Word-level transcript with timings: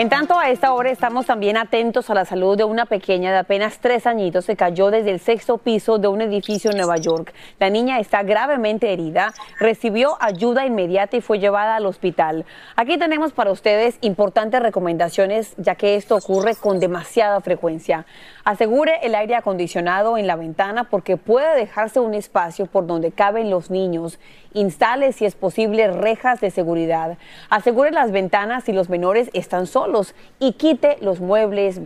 En 0.00 0.08
tanto, 0.08 0.38
a 0.38 0.48
esta 0.48 0.72
hora 0.72 0.90
estamos 0.90 1.26
también 1.26 1.58
atentos 1.58 2.08
a 2.08 2.14
la 2.14 2.24
salud 2.24 2.56
de 2.56 2.64
una 2.64 2.86
pequeña 2.86 3.32
de 3.32 3.36
apenas 3.36 3.80
tres 3.80 4.06
añitos 4.06 4.46
que 4.46 4.56
cayó 4.56 4.90
desde 4.90 5.10
el 5.10 5.20
sexto 5.20 5.58
piso 5.58 5.98
de 5.98 6.08
un 6.08 6.22
edificio 6.22 6.70
en 6.70 6.78
Nueva 6.78 6.96
York. 6.96 7.34
La 7.58 7.68
niña 7.68 7.98
está 7.98 8.22
gravemente 8.22 8.94
herida, 8.94 9.34
recibió 9.58 10.16
ayuda 10.18 10.64
inmediata 10.64 11.18
y 11.18 11.20
fue 11.20 11.38
llevada 11.38 11.76
al 11.76 11.84
hospital. 11.84 12.46
Aquí 12.76 12.96
tenemos 12.96 13.32
para 13.32 13.52
ustedes 13.52 13.98
importantes 14.00 14.62
recomendaciones, 14.62 15.52
ya 15.58 15.74
que 15.74 15.96
esto 15.96 16.16
ocurre 16.16 16.54
con 16.54 16.80
demasiada 16.80 17.38
frecuencia. 17.42 18.06
Asegure 18.50 18.98
el 19.04 19.14
aire 19.14 19.36
acondicionado 19.36 20.18
en 20.18 20.26
la 20.26 20.34
ventana 20.34 20.82
porque 20.90 21.16
puede 21.16 21.54
dejarse 21.54 22.00
un 22.00 22.14
espacio 22.14 22.66
por 22.66 22.84
donde 22.84 23.12
caben 23.12 23.48
los 23.48 23.70
niños. 23.70 24.18
Instale, 24.54 25.12
si 25.12 25.24
es 25.24 25.36
posible, 25.36 25.86
rejas 25.86 26.40
de 26.40 26.50
seguridad. 26.50 27.16
Asegure 27.48 27.92
las 27.92 28.10
ventanas 28.10 28.64
si 28.64 28.72
los 28.72 28.88
menores 28.88 29.30
están 29.34 29.68
solos 29.68 30.16
y 30.40 30.54
quite 30.54 30.96
los 31.00 31.20
muebles 31.20 31.80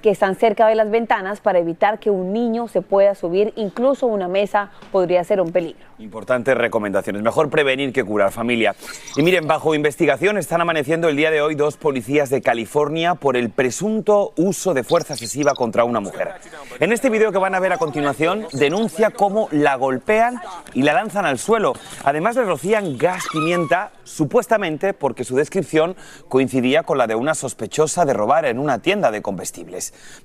que 0.00 0.10
están 0.10 0.36
cerca 0.36 0.66
de 0.66 0.74
las 0.74 0.90
ventanas 0.90 1.40
para 1.40 1.58
evitar 1.58 1.98
que 1.98 2.10
un 2.10 2.32
niño 2.32 2.68
se 2.68 2.82
pueda 2.82 3.14
subir, 3.14 3.52
incluso 3.56 4.06
una 4.06 4.28
mesa 4.28 4.70
podría 4.90 5.22
ser 5.24 5.40
un 5.40 5.50
peligro. 5.52 5.80
Importantes 5.98 6.56
recomendaciones. 6.56 7.22
Mejor 7.22 7.48
prevenir 7.48 7.92
que 7.92 8.02
curar, 8.02 8.32
familia. 8.32 8.74
Y 9.16 9.22
miren, 9.22 9.46
bajo 9.46 9.74
investigación 9.74 10.38
están 10.38 10.60
amaneciendo 10.60 11.08
el 11.08 11.16
día 11.16 11.30
de 11.30 11.42
hoy 11.42 11.54
dos 11.54 11.76
policías 11.76 12.30
de 12.30 12.42
California 12.42 13.14
por 13.14 13.36
el 13.36 13.50
presunto 13.50 14.32
uso 14.36 14.74
de 14.74 14.82
fuerza 14.82 15.14
excesiva 15.14 15.54
contra 15.54 15.84
una 15.84 16.00
mujer. 16.00 16.32
En 16.80 16.92
este 16.92 17.10
video 17.10 17.30
que 17.30 17.38
van 17.38 17.54
a 17.54 17.60
ver 17.60 17.72
a 17.72 17.78
continuación, 17.78 18.46
denuncia 18.52 19.10
cómo 19.10 19.48
la 19.52 19.76
golpean 19.76 20.40
y 20.74 20.82
la 20.82 20.92
lanzan 20.92 21.24
al 21.24 21.38
suelo. 21.38 21.74
Además, 22.04 22.36
le 22.36 22.44
rocían 22.44 22.98
gas 22.98 23.24
pimienta, 23.32 23.92
supuestamente 24.04 24.94
porque 24.94 25.24
su 25.24 25.36
descripción 25.36 25.94
coincidía 26.28 26.82
con 26.82 26.98
la 26.98 27.06
de 27.06 27.14
una 27.14 27.34
sospechosa 27.34 28.04
de 28.04 28.12
robar 28.12 28.44
en 28.46 28.58
una 28.58 28.78
tienda 28.78 29.10
de 29.10 29.22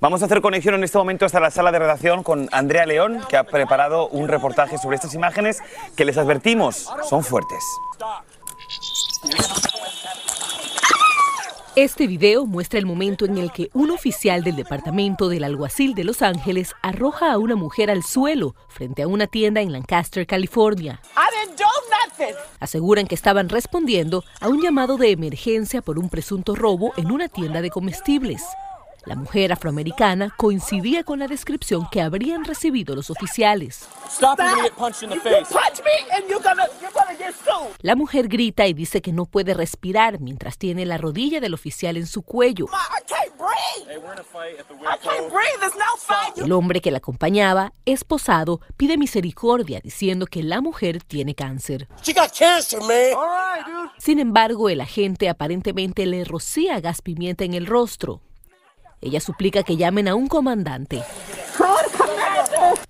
Vamos 0.00 0.22
a 0.22 0.26
hacer 0.26 0.40
conexión 0.40 0.74
en 0.74 0.84
este 0.84 0.98
momento 0.98 1.26
hasta 1.26 1.40
la 1.40 1.50
sala 1.50 1.72
de 1.72 1.78
redacción 1.78 2.22
con 2.22 2.48
Andrea 2.52 2.86
León, 2.86 3.20
que 3.28 3.36
ha 3.36 3.44
preparado 3.44 4.08
un 4.08 4.28
reportaje 4.28 4.78
sobre 4.78 4.96
estas 4.96 5.14
imágenes 5.14 5.58
que 5.96 6.04
les 6.04 6.18
advertimos, 6.18 6.88
son 7.08 7.24
fuertes. 7.24 7.64
Este 11.76 12.08
video 12.08 12.44
muestra 12.44 12.80
el 12.80 12.86
momento 12.86 13.24
en 13.24 13.38
el 13.38 13.52
que 13.52 13.70
un 13.72 13.92
oficial 13.92 14.42
del 14.42 14.56
departamento 14.56 15.28
del 15.28 15.44
alguacil 15.44 15.94
de 15.94 16.02
Los 16.02 16.22
Ángeles 16.22 16.74
arroja 16.82 17.32
a 17.32 17.38
una 17.38 17.54
mujer 17.54 17.88
al 17.88 18.02
suelo 18.02 18.56
frente 18.68 19.02
a 19.02 19.06
una 19.06 19.28
tienda 19.28 19.60
en 19.60 19.70
Lancaster, 19.70 20.26
California. 20.26 21.00
Aseguran 22.58 23.06
que 23.06 23.14
estaban 23.14 23.48
respondiendo 23.48 24.24
a 24.40 24.48
un 24.48 24.60
llamado 24.60 24.96
de 24.96 25.12
emergencia 25.12 25.80
por 25.80 26.00
un 26.00 26.08
presunto 26.08 26.56
robo 26.56 26.92
en 26.96 27.12
una 27.12 27.28
tienda 27.28 27.62
de 27.62 27.70
comestibles. 27.70 28.42
La 29.08 29.16
mujer 29.16 29.52
afroamericana 29.52 30.34
coincidía 30.36 31.02
con 31.02 31.18
la 31.18 31.28
descripción 31.28 31.88
que 31.90 32.02
habrían 32.02 32.44
recibido 32.44 32.94
los 32.94 33.08
oficiales. 33.08 33.88
La 37.80 37.96
mujer 37.96 38.28
grita 38.28 38.66
y 38.66 38.74
dice 38.74 39.00
que 39.00 39.12
no 39.12 39.24
puede 39.24 39.54
respirar 39.54 40.20
mientras 40.20 40.58
tiene 40.58 40.84
la 40.84 40.98
rodilla 40.98 41.40
del 41.40 41.54
oficial 41.54 41.96
en 41.96 42.06
su 42.06 42.20
cuello. 42.20 42.66
El 46.36 46.52
hombre 46.52 46.82
que 46.82 46.90
la 46.90 46.98
acompañaba, 46.98 47.72
esposado, 47.86 48.60
pide 48.76 48.98
misericordia 48.98 49.80
diciendo 49.82 50.26
que 50.26 50.42
la 50.42 50.60
mujer 50.60 51.02
tiene 51.02 51.34
cáncer. 51.34 51.88
Sin 53.96 54.18
embargo, 54.18 54.68
el 54.68 54.82
agente 54.82 55.30
aparentemente 55.30 56.04
le 56.04 56.24
rocía 56.24 56.78
gas 56.80 57.00
pimienta 57.00 57.44
en 57.44 57.54
el 57.54 57.66
rostro. 57.66 58.20
Ella 59.00 59.20
suplica 59.20 59.62
que 59.62 59.76
llamen 59.76 60.08
a 60.08 60.14
un 60.14 60.26
comandante. 60.26 61.02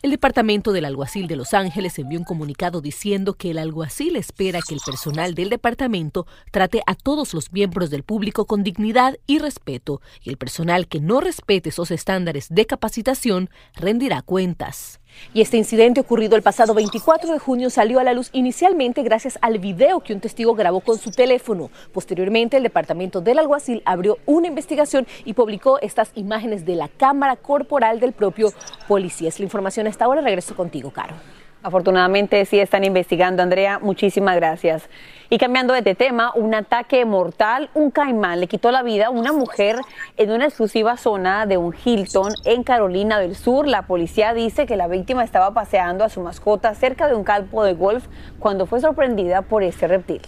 El 0.02 0.10
departamento 0.12 0.72
del 0.72 0.84
alguacil 0.84 1.26
de 1.26 1.36
Los 1.36 1.54
Ángeles 1.54 1.98
envió 1.98 2.18
un 2.18 2.24
comunicado 2.24 2.80
diciendo 2.80 3.34
que 3.34 3.50
el 3.50 3.58
alguacil 3.58 4.16
espera 4.16 4.60
que 4.66 4.74
el 4.74 4.80
personal 4.84 5.34
del 5.34 5.50
departamento 5.50 6.26
trate 6.52 6.82
a 6.86 6.94
todos 6.94 7.34
los 7.34 7.52
miembros 7.52 7.90
del 7.90 8.04
público 8.04 8.46
con 8.46 8.62
dignidad 8.62 9.16
y 9.26 9.38
respeto, 9.38 10.00
y 10.22 10.30
el 10.30 10.36
personal 10.36 10.86
que 10.86 11.00
no 11.00 11.20
respete 11.20 11.70
esos 11.70 11.90
estándares 11.90 12.46
de 12.48 12.66
capacitación 12.66 13.50
rendirá 13.74 14.22
cuentas. 14.22 15.00
Y 15.34 15.40
este 15.40 15.56
incidente 15.56 16.00
ocurrido 16.00 16.36
el 16.36 16.42
pasado 16.42 16.74
24 16.74 17.32
de 17.32 17.38
junio 17.38 17.70
salió 17.70 18.00
a 18.00 18.04
la 18.04 18.14
luz 18.14 18.30
inicialmente 18.32 19.02
gracias 19.02 19.38
al 19.42 19.58
video 19.58 20.00
que 20.00 20.14
un 20.14 20.20
testigo 20.20 20.54
grabó 20.54 20.80
con 20.80 20.98
su 20.98 21.10
teléfono. 21.10 21.70
Posteriormente, 21.92 22.56
el 22.56 22.62
departamento 22.62 23.20
del 23.20 23.38
alguacil 23.38 23.82
abrió 23.84 24.18
una 24.26 24.48
investigación 24.48 25.06
y 25.24 25.34
publicó 25.34 25.78
estas 25.80 26.10
imágenes 26.14 26.64
de 26.64 26.76
la 26.76 26.88
cámara 26.88 27.36
corporal 27.36 28.00
del 28.00 28.12
propio 28.12 28.52
policía. 28.86 29.28
Es 29.28 29.38
la 29.38 29.44
información 29.44 29.86
hasta 29.86 30.04
ahora. 30.04 30.20
Regreso 30.20 30.54
contigo, 30.54 30.90
Caro. 30.90 31.14
Afortunadamente 31.62 32.44
sí 32.44 32.60
están 32.60 32.84
investigando, 32.84 33.42
Andrea. 33.42 33.80
Muchísimas 33.80 34.36
gracias. 34.36 34.88
Y 35.28 35.38
cambiando 35.38 35.74
de 35.74 35.82
tema, 35.94 36.32
un 36.34 36.54
ataque 36.54 37.04
mortal, 37.04 37.68
un 37.74 37.90
caimán 37.90 38.40
le 38.40 38.46
quitó 38.46 38.70
la 38.70 38.82
vida 38.82 39.06
a 39.06 39.10
una 39.10 39.32
mujer 39.32 39.76
en 40.16 40.30
una 40.30 40.46
exclusiva 40.46 40.96
zona 40.96 41.46
de 41.46 41.56
un 41.56 41.74
Hilton 41.84 42.32
en 42.44 42.62
Carolina 42.62 43.18
del 43.18 43.34
Sur. 43.34 43.66
La 43.66 43.82
policía 43.82 44.34
dice 44.34 44.66
que 44.66 44.76
la 44.76 44.86
víctima 44.86 45.24
estaba 45.24 45.52
paseando 45.52 46.04
a 46.04 46.08
su 46.08 46.20
mascota 46.20 46.74
cerca 46.74 47.08
de 47.08 47.14
un 47.14 47.24
campo 47.24 47.64
de 47.64 47.74
golf 47.74 48.06
cuando 48.38 48.66
fue 48.66 48.80
sorprendida 48.80 49.42
por 49.42 49.62
este 49.62 49.88
reptil. 49.88 50.22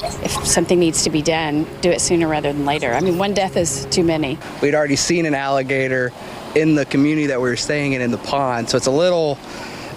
if 0.00 0.46
something 0.46 0.78
needs 0.78 1.02
to 1.04 1.10
be 1.10 1.22
done, 1.22 1.66
do 1.80 1.90
it 1.90 2.00
sooner 2.00 2.28
rather 2.28 2.52
than 2.52 2.64
later. 2.64 2.92
I 2.92 3.00
mean, 3.00 3.18
one 3.18 3.34
death 3.34 3.56
is 3.56 3.86
too 3.90 4.04
many. 4.04 4.38
We'd 4.62 4.74
already 4.74 4.96
seen 4.96 5.26
an 5.26 5.34
alligator 5.34 6.12
in 6.54 6.74
the 6.74 6.86
community 6.86 7.26
that 7.26 7.40
we 7.40 7.48
were 7.48 7.56
staying 7.56 7.92
in 7.92 8.00
in 8.00 8.10
the 8.10 8.18
pond, 8.18 8.68
so 8.70 8.76
it's 8.76 8.86
a 8.86 8.92
little, 8.92 9.38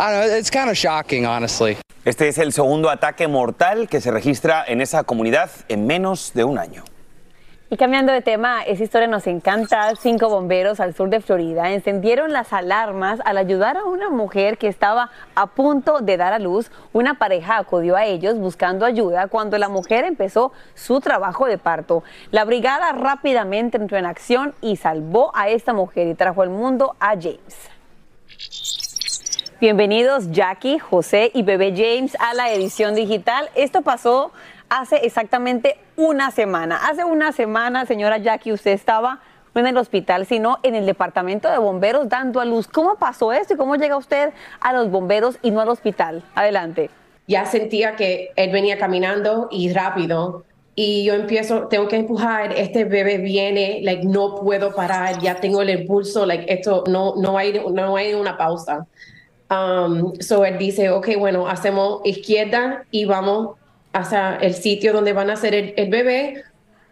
I 0.01 0.11
don't 0.11 0.27
know, 0.27 0.35
it's 0.35 0.49
kind 0.49 0.67
of 0.67 0.75
shocking, 0.75 1.27
honestly. 1.27 1.77
Este 2.03 2.27
es 2.27 2.39
el 2.39 2.53
segundo 2.53 2.89
ataque 2.89 3.27
mortal 3.27 3.87
que 3.87 4.01
se 4.01 4.09
registra 4.09 4.65
en 4.67 4.81
esa 4.81 5.03
comunidad 5.03 5.51
en 5.67 5.85
menos 5.85 6.33
de 6.33 6.43
un 6.43 6.57
año. 6.57 6.83
Y 7.69 7.77
cambiando 7.77 8.11
de 8.11 8.23
tema, 8.23 8.63
esa 8.63 8.83
historia 8.83 9.07
nos 9.07 9.27
encanta. 9.27 9.93
Cinco 9.95 10.27
bomberos 10.27 10.79
al 10.79 10.95
sur 10.95 11.11
de 11.11 11.21
Florida 11.21 11.69
encendieron 11.69 12.33
las 12.33 12.51
alarmas 12.51 13.19
al 13.25 13.37
ayudar 13.37 13.77
a 13.77 13.83
una 13.83 14.09
mujer 14.09 14.57
que 14.57 14.67
estaba 14.67 15.11
a 15.35 15.45
punto 15.45 15.99
de 15.99 16.17
dar 16.17 16.33
a 16.33 16.39
luz. 16.39 16.71
Una 16.93 17.19
pareja 17.19 17.57
acudió 17.57 17.95
a 17.95 18.05
ellos 18.05 18.39
buscando 18.39 18.87
ayuda 18.87 19.27
cuando 19.27 19.59
la 19.59 19.69
mujer 19.69 20.03
empezó 20.05 20.51
su 20.73 20.99
trabajo 20.99 21.45
de 21.45 21.59
parto. 21.59 22.03
La 22.31 22.43
brigada 22.43 22.91
rápidamente 22.93 23.77
entró 23.77 23.99
en 23.99 24.07
acción 24.07 24.55
y 24.61 24.77
salvó 24.77 25.31
a 25.35 25.49
esta 25.49 25.73
mujer 25.73 26.07
y 26.07 26.15
trajo 26.15 26.41
al 26.41 26.49
mundo 26.49 26.95
a 26.99 27.09
James. 27.09 27.69
Bienvenidos 29.61 30.31
Jackie, 30.31 30.79
José 30.79 31.29
y 31.35 31.43
bebé 31.43 31.71
James 31.77 32.17
a 32.19 32.33
la 32.33 32.51
edición 32.51 32.95
digital. 32.95 33.47
Esto 33.53 33.83
pasó 33.83 34.31
hace 34.69 35.05
exactamente 35.05 35.77
una 35.95 36.31
semana. 36.31 36.79
Hace 36.89 37.03
una 37.03 37.31
semana, 37.31 37.85
señora 37.85 38.17
Jackie, 38.17 38.53
usted 38.53 38.71
estaba 38.71 39.19
no 39.53 39.61
en 39.61 39.67
el 39.67 39.77
hospital, 39.77 40.25
sino 40.25 40.57
en 40.63 40.73
el 40.73 40.87
departamento 40.87 41.47
de 41.47 41.59
bomberos 41.59 42.09
dando 42.09 42.39
a 42.39 42.45
luz. 42.45 42.67
¿Cómo 42.67 42.95
pasó 42.95 43.33
esto 43.33 43.53
y 43.53 43.57
cómo 43.57 43.75
llega 43.75 43.97
usted 43.97 44.33
a 44.61 44.73
los 44.73 44.89
bomberos 44.89 45.37
y 45.43 45.51
no 45.51 45.61
al 45.61 45.69
hospital? 45.69 46.23
Adelante. 46.33 46.89
Ya 47.27 47.45
sentía 47.45 47.95
que 47.95 48.31
él 48.35 48.51
venía 48.51 48.79
caminando 48.79 49.47
y 49.51 49.71
rápido 49.71 50.43
y 50.73 51.03
yo 51.03 51.13
empiezo, 51.13 51.67
tengo 51.67 51.87
que 51.87 51.97
empujar, 51.97 52.53
este 52.53 52.85
bebé 52.85 53.19
viene, 53.19 53.81
like 53.83 54.05
no 54.05 54.37
puedo 54.37 54.73
parar, 54.73 55.19
ya 55.19 55.35
tengo 55.35 55.61
el 55.61 55.69
impulso, 55.69 56.25
like 56.25 56.51
esto 56.51 56.83
no 56.87 57.13
no 57.17 57.37
hay 57.37 57.61
no 57.71 57.95
hay 57.95 58.15
una 58.15 58.37
pausa. 58.37 58.87
Um, 59.51 60.13
so 60.21 60.45
él 60.45 60.57
dice, 60.57 60.89
ok, 60.91 61.09
bueno, 61.19 61.45
hacemos 61.45 61.99
izquierda 62.05 62.85
y 62.89 63.03
vamos 63.03 63.57
hacia 63.91 64.37
el 64.37 64.53
sitio 64.53 64.93
donde 64.93 65.11
van 65.11 65.29
a 65.29 65.33
hacer 65.33 65.73
el, 65.75 65.89
bebé 65.89 66.45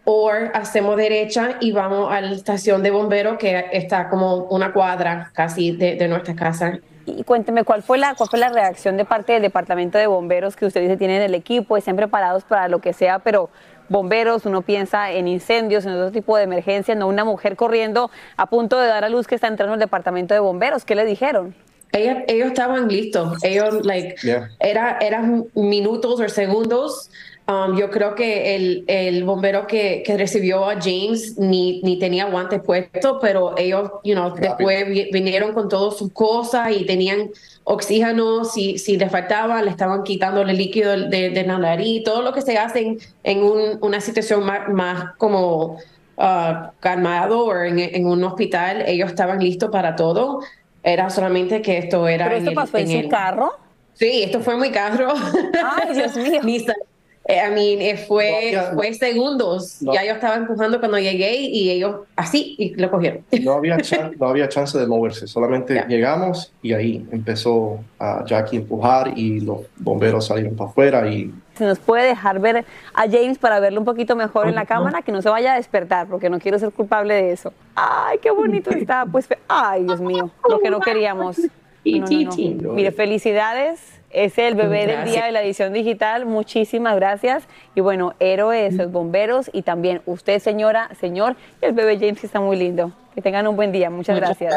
o 0.04 0.30
hacemos 0.52 0.98
derecha 0.98 1.56
y 1.60 1.72
vamos 1.72 2.12
a 2.12 2.20
la 2.20 2.32
estación 2.32 2.82
de 2.82 2.90
bomberos 2.90 3.38
que 3.38 3.64
está 3.72 4.10
como 4.10 4.44
una 4.44 4.74
cuadra 4.74 5.30
casi 5.32 5.72
de, 5.72 6.06
nuestra 6.06 6.34
casa. 6.34 6.78
Y 7.06 7.24
cuénteme, 7.24 7.64
¿cuál 7.64 7.82
fue, 7.82 7.96
la, 7.96 8.14
¿cuál 8.14 8.28
fue 8.28 8.38
la 8.38 8.50
reacción 8.50 8.98
de 8.98 9.06
parte 9.06 9.32
del 9.32 9.40
departamento 9.40 9.96
de 9.96 10.06
bomberos 10.06 10.54
que 10.54 10.66
usted 10.66 10.82
dice 10.82 10.98
tienen 10.98 11.22
el 11.22 11.34
equipo, 11.34 11.78
estén 11.78 11.96
preparados 11.96 12.44
para 12.44 12.68
lo 12.68 12.80
que 12.80 12.92
sea, 12.92 13.20
pero 13.20 13.48
bomberos, 13.88 14.44
uno 14.44 14.60
piensa 14.60 15.10
en 15.10 15.28
incendios, 15.28 15.86
en 15.86 15.92
otro 15.92 16.12
tipo 16.12 16.36
de 16.36 16.42
emergencias, 16.42 16.98
no 16.98 17.08
una 17.08 17.24
mujer 17.24 17.56
corriendo 17.56 18.10
a 18.36 18.46
punto 18.46 18.78
de 18.78 18.86
dar 18.86 19.04
a 19.04 19.08
luz 19.08 19.26
que 19.26 19.34
está 19.34 19.46
entrando 19.46 19.72
al 19.72 19.80
departamento 19.80 20.34
de 20.34 20.40
bomberos, 20.40 20.84
¿qué 20.84 20.94
le 20.94 21.06
dijeron? 21.06 21.54
Ellos, 21.92 22.16
ellos 22.28 22.48
estaban 22.48 22.88
listos. 22.88 23.42
Ellos, 23.42 23.84
like, 23.84 24.16
era, 24.58 24.98
eran 25.00 25.46
minutos 25.54 26.20
o 26.20 26.28
segundos. 26.28 27.10
Um, 27.50 27.76
yo 27.76 27.90
creo 27.90 28.14
que 28.14 28.54
el, 28.54 28.84
el 28.86 29.24
bombero 29.24 29.66
que, 29.66 30.04
que, 30.06 30.16
recibió 30.16 30.70
a 30.70 30.74
James 30.80 31.36
ni, 31.36 31.80
ni 31.82 31.98
tenía 31.98 32.26
guantes 32.26 32.60
puestos, 32.62 33.18
pero 33.20 33.58
ellos, 33.58 33.90
you 34.04 34.14
know, 34.14 34.32
después 34.36 34.86
vinieron 35.10 35.52
con 35.52 35.68
todas 35.68 35.98
sus 35.98 36.12
cosas 36.12 36.70
y 36.70 36.86
tenían 36.86 37.30
oxígeno, 37.64 38.44
si, 38.44 38.78
si 38.78 38.96
le 38.96 39.10
faltaba, 39.10 39.62
le 39.62 39.70
estaban 39.70 40.04
quitando 40.04 40.42
el 40.42 40.56
líquido 40.56 40.96
de, 40.96 41.30
de 41.30 41.44
la 41.44 41.58
nariz, 41.58 42.04
todo 42.04 42.22
lo 42.22 42.32
que 42.32 42.42
se 42.42 42.56
hace 42.56 42.98
en, 43.24 43.42
un, 43.42 43.78
una 43.80 44.00
situación 44.00 44.44
más, 44.44 44.68
más 44.68 45.16
como 45.16 45.78
uh, 46.18 46.70
calmado 46.78 47.46
o 47.46 47.62
en, 47.62 47.80
en 47.80 48.06
un 48.06 48.22
hospital, 48.22 48.84
ellos 48.86 49.10
estaban 49.10 49.40
listos 49.40 49.70
para 49.70 49.96
todo. 49.96 50.40
Era 50.82 51.10
solamente 51.10 51.62
que 51.62 51.78
esto 51.78 52.08
era. 52.08 52.26
¿Pero 52.26 52.36
esto 52.38 52.54
pasó 52.54 52.78
en, 52.78 53.02
su 53.02 53.08
carro? 53.08 53.52
Sí, 53.94 54.22
esto 54.22 54.40
fue 54.40 54.56
mi 54.56 54.70
carro. 54.70 55.12
Ay, 55.12 55.94
Dios 55.94 56.16
mío. 56.16 56.40
I 57.30 57.50
mean, 57.50 57.80
eh, 57.80 57.96
fue, 57.96 58.58
fue 58.74 58.92
segundos. 58.94 59.78
Ya 59.80 60.04
yo 60.04 60.12
estaba 60.12 60.36
empujando 60.36 60.78
cuando 60.78 60.98
llegué 60.98 61.36
y 61.36 61.70
ellos 61.70 62.00
así 62.16 62.54
y 62.58 62.74
lo 62.74 62.90
cogieron. 62.90 63.24
No 63.42 63.52
había, 63.52 63.78
no 64.18 64.28
había 64.28 64.48
chance 64.48 64.78
de 64.78 64.86
moverse, 64.86 65.26
solamente 65.26 65.84
llegamos 65.88 66.52
y 66.62 66.72
ahí 66.72 67.06
empezó 67.10 67.80
a 67.98 68.24
Jackie 68.24 68.56
a 68.56 68.60
empujar 68.60 69.16
y 69.16 69.40
los 69.40 69.60
bomberos 69.76 70.26
salieron 70.26 70.56
para 70.56 70.70
afuera 70.70 71.08
y 71.08 71.32
se 71.54 71.66
nos 71.66 71.78
puede 71.78 72.06
dejar 72.06 72.38
ver 72.40 72.64
a 72.94 73.02
James 73.02 73.36
para 73.36 73.60
verlo 73.60 73.80
un 73.80 73.84
poquito 73.84 74.16
mejor 74.16 74.48
en 74.48 74.54
la 74.54 74.64
cámara, 74.64 75.02
que 75.02 75.12
no 75.12 75.20
se 75.20 75.28
vaya 75.28 75.52
a 75.52 75.56
despertar, 75.56 76.06
porque 76.06 76.30
no 76.30 76.38
quiero 76.38 76.58
ser 76.58 76.70
culpable 76.70 77.12
de 77.12 77.32
eso. 77.32 77.52
Ay, 77.74 78.16
qué 78.22 78.30
bonito 78.30 78.70
está. 78.74 79.04
Pues, 79.04 79.28
ay, 79.46 79.84
Dios 79.84 80.00
mío, 80.00 80.30
lo 80.48 80.58
que 80.60 80.70
no 80.70 80.80
queríamos. 80.80 81.38
Mire, 81.84 82.92
felicidades 82.92 83.99
es 84.10 84.38
el 84.38 84.54
bebé 84.54 84.86
del 84.86 85.04
día 85.04 85.24
de 85.24 85.32
la 85.32 85.42
edición 85.42 85.72
digital. 85.72 86.26
Muchísimas 86.26 86.96
gracias. 86.96 87.44
Y 87.74 87.80
bueno, 87.80 88.14
héroes, 88.20 88.74
los 88.74 88.90
bomberos 88.90 89.50
y 89.52 89.62
también 89.62 90.02
usted, 90.06 90.40
señora, 90.40 90.90
señor, 91.00 91.36
y 91.62 91.66
el 91.66 91.72
bebé 91.72 91.98
James 91.98 92.20
que 92.20 92.26
está 92.26 92.40
muy 92.40 92.56
lindo. 92.56 92.92
Que 93.14 93.22
tengan 93.22 93.46
un 93.46 93.56
buen 93.56 93.72
día. 93.72 93.90
Muchas, 93.90 94.16
gracias. 94.16 94.54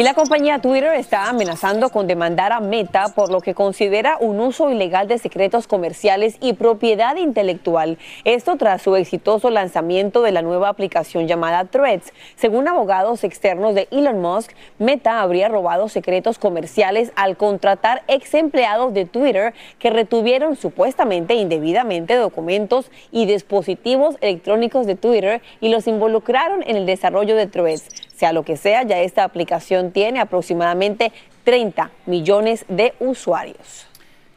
Y 0.00 0.02
la 0.02 0.14
compañía 0.14 0.60
Twitter 0.60 0.94
está 0.94 1.28
amenazando 1.28 1.90
con 1.90 2.06
demandar 2.06 2.52
a 2.52 2.60
Meta 2.60 3.12
por 3.14 3.30
lo 3.30 3.42
que 3.42 3.52
considera 3.52 4.16
un 4.18 4.40
uso 4.40 4.70
ilegal 4.70 5.08
de 5.08 5.18
secretos 5.18 5.66
comerciales 5.66 6.38
y 6.40 6.54
propiedad 6.54 7.16
intelectual. 7.16 7.98
Esto 8.24 8.56
tras 8.56 8.80
su 8.80 8.96
exitoso 8.96 9.50
lanzamiento 9.50 10.22
de 10.22 10.32
la 10.32 10.40
nueva 10.40 10.70
aplicación 10.70 11.28
llamada 11.28 11.66
Threads. 11.66 12.14
Según 12.34 12.66
abogados 12.66 13.24
externos 13.24 13.74
de 13.74 13.88
Elon 13.90 14.22
Musk, 14.22 14.52
Meta 14.78 15.20
habría 15.20 15.50
robado 15.50 15.90
secretos 15.90 16.38
comerciales 16.38 17.12
al 17.14 17.36
contratar 17.36 18.02
ex 18.08 18.32
empleados 18.32 18.94
de 18.94 19.04
Twitter 19.04 19.52
que 19.78 19.90
retuvieron 19.90 20.56
supuestamente 20.56 21.34
indebidamente 21.34 22.16
documentos 22.16 22.90
y 23.12 23.26
dispositivos 23.26 24.16
electrónicos 24.22 24.86
de 24.86 24.94
Twitter 24.94 25.42
y 25.60 25.68
los 25.68 25.86
involucraron 25.86 26.62
en 26.66 26.76
el 26.76 26.86
desarrollo 26.86 27.36
de 27.36 27.48
Threads. 27.48 28.09
Sea 28.20 28.34
lo 28.34 28.42
que 28.42 28.58
sea, 28.58 28.82
ya 28.82 29.00
esta 29.00 29.24
aplicación 29.24 29.92
tiene 29.92 30.20
aproximadamente 30.20 31.10
30 31.44 31.90
millones 32.04 32.66
de 32.68 32.92
usuarios. 33.00 33.86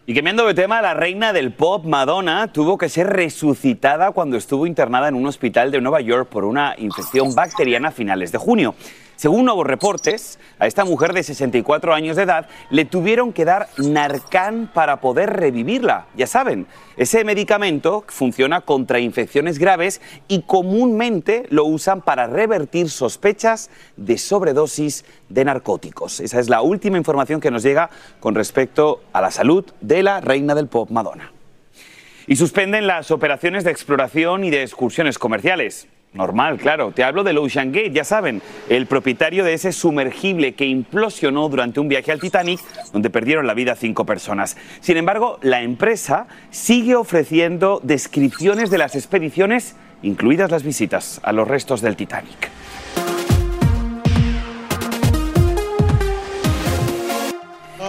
Y 0.06 0.16
cambiando 0.16 0.48
de 0.48 0.54
tema, 0.54 0.82
la 0.82 0.94
reina 0.94 1.34
del 1.34 1.52
pop, 1.52 1.84
Madonna, 1.84 2.48
tuvo 2.54 2.78
que 2.78 2.88
ser 2.88 3.08
resucitada 3.08 4.12
cuando 4.12 4.38
estuvo 4.38 4.68
internada 4.68 5.10
en 5.10 5.16
un 5.16 5.26
hospital 5.26 5.70
de 5.70 5.82
Nueva 5.82 6.00
York 6.00 6.30
por 6.30 6.46
una 6.46 6.76
infección 6.78 7.36
bacteriana 7.36 7.90
a 7.90 7.92
finales 7.92 8.32
de 8.32 8.38
junio. 8.38 8.74
Según 9.16 9.46
nuevos 9.46 9.66
reportes, 9.66 10.40
a 10.60 10.68
esta 10.68 10.86
mujer 10.86 11.14
de 11.14 11.24
64 11.24 11.94
años 11.94 12.16
de 12.16 12.24
edad 12.24 12.48
le 12.70 12.86
tuvieron 12.86 13.32
que 13.34 13.46
dar 13.46 13.70
Narcan 13.78 14.70
para 14.74 15.02
poder 15.02 15.32
revivirla. 15.32 16.08
Ya 16.16 16.28
saben, 16.28 16.68
ese 16.98 17.24
medicamento 17.24 18.04
funciona 18.08 18.62
contra 18.62 19.00
infecciones 19.00 19.60
graves 19.60 20.02
y 20.28 20.42
comúnmente 20.42 21.46
lo 21.50 21.66
usan 21.66 22.02
para 22.02 22.28
revertir 22.28 22.90
sospechas 22.90 23.70
de 23.98 24.18
sobredosis 24.18 25.06
de 25.30 25.46
narcóticos. 25.46 26.20
Esa 26.20 26.40
es 26.40 26.50
la 26.50 26.62
última 26.62 26.98
información 26.98 27.40
que 27.40 27.52
nos 27.52 27.64
llega 27.64 27.90
con 28.20 28.36
respecto 28.36 29.02
a 29.14 29.22
la 29.22 29.32
salud 29.32 29.66
de 29.82 30.04
la 30.04 30.22
reina 30.22 30.56
del 30.56 30.68
pop 30.68 30.90
Madonna. 30.90 31.32
Y 32.26 32.38
suspenden 32.38 32.88
las 32.88 33.12
operaciones 33.12 33.64
de 33.64 33.72
exploración 33.72 34.44
y 34.44 34.50
de 34.50 34.64
excursiones 34.64 35.20
comerciales. 35.20 35.88
Normal, 36.14 36.60
claro. 36.60 36.92
Te 36.92 37.04
hablo 37.04 37.24
del 37.24 37.40
Ocean 37.40 37.72
Gate, 37.72 37.92
ya 37.92 38.04
saben, 38.04 38.42
el 38.70 38.86
propietario 38.86 39.44
de 39.44 39.54
ese 39.54 39.72
sumergible 39.72 40.54
que 40.54 40.66
implosionó 40.66 41.50
durante 41.50 41.80
un 41.80 41.88
viaje 41.88 42.12
al 42.12 42.20
Titanic, 42.20 42.60
donde 42.92 43.10
perdieron 43.10 43.48
la 43.48 43.56
vida 43.56 43.76
cinco 43.76 44.06
personas. 44.06 44.56
Sin 44.80 44.98
embargo, 44.98 45.40
la 45.42 45.64
empresa 45.64 46.28
sigue 46.52 46.96
ofreciendo 46.96 47.80
descripciones 47.82 48.70
de 48.70 48.78
las 48.78 48.96
expediciones, 48.96 49.76
incluidas 50.04 50.52
las 50.52 50.62
visitas 50.62 51.20
a 51.24 51.32
los 51.32 51.48
restos 51.48 51.82
del 51.82 51.96
Titanic. 51.96 52.52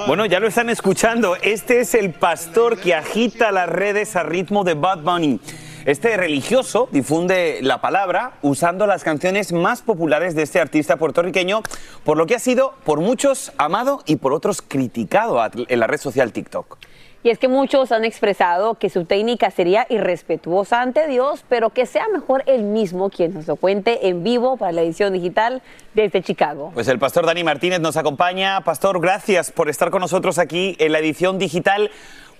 Bueno, 0.07 0.26
ya 0.26 0.40
lo 0.40 0.49
están 0.49 0.71
escuchando. 0.71 1.37
Este 1.43 1.81
es 1.81 1.95
el 1.95 2.11
pastor 2.11 2.78
que 2.78 2.95
agita 2.95 3.52
las 3.52 3.69
redes 3.69 4.16
a 4.16 4.23
ritmo 4.23 4.64
de 4.64 4.75
Bad 4.75 5.00
Bunny. 5.00 5.40
Este 5.86 6.16
religioso 6.16 6.88
difunde 6.92 7.58
la 7.60 7.82
palabra 7.82 8.38
usando 8.40 8.86
las 8.86 9.04
canciones 9.04 9.52
más 9.52 9.82
populares 9.82 10.34
de 10.34 10.42
este 10.42 10.58
artista 10.58 10.96
puertorriqueño, 10.96 11.62
por 12.04 12.16
lo 12.16 12.24
que 12.24 12.36
ha 12.36 12.38
sido 12.38 12.72
por 12.84 13.00
muchos 13.00 13.52
amado 13.58 14.02
y 14.06 14.16
por 14.16 14.32
otros 14.32 14.62
criticado 14.62 15.38
en 15.54 15.80
la 15.80 15.86
red 15.86 15.98
social 15.98 16.32
TikTok. 16.32 16.78
Y 17.22 17.30
es 17.30 17.38
que 17.38 17.48
muchos 17.48 17.90
han 17.90 18.04
expresado 18.04 18.74
que 18.74 18.90
su 18.90 19.06
técnica 19.06 19.50
sería 19.50 19.86
irrespetuosa 19.88 20.82
ante 20.82 21.06
Dios, 21.06 21.42
pero 21.48 21.70
que 21.70 21.86
sea 21.86 22.06
mejor 22.08 22.42
él 22.46 22.64
mismo 22.64 23.08
quien 23.08 23.32
nos 23.32 23.46
lo 23.46 23.56
cuente 23.56 24.08
en 24.08 24.22
vivo 24.22 24.58
para 24.58 24.72
la 24.72 24.82
edición 24.82 25.14
digital 25.14 25.62
desde 25.94 26.22
Chicago. 26.22 26.70
Pues 26.74 26.86
el 26.88 26.98
pastor 26.98 27.24
Dani 27.24 27.42
Martínez 27.42 27.80
nos 27.80 27.96
acompaña. 27.96 28.60
Pastor, 28.62 29.00
gracias 29.00 29.50
por 29.50 29.70
estar 29.70 29.90
con 29.90 30.02
nosotros 30.02 30.38
aquí 30.38 30.76
en 30.78 30.92
la 30.92 30.98
edición 30.98 31.38
digital. 31.38 31.90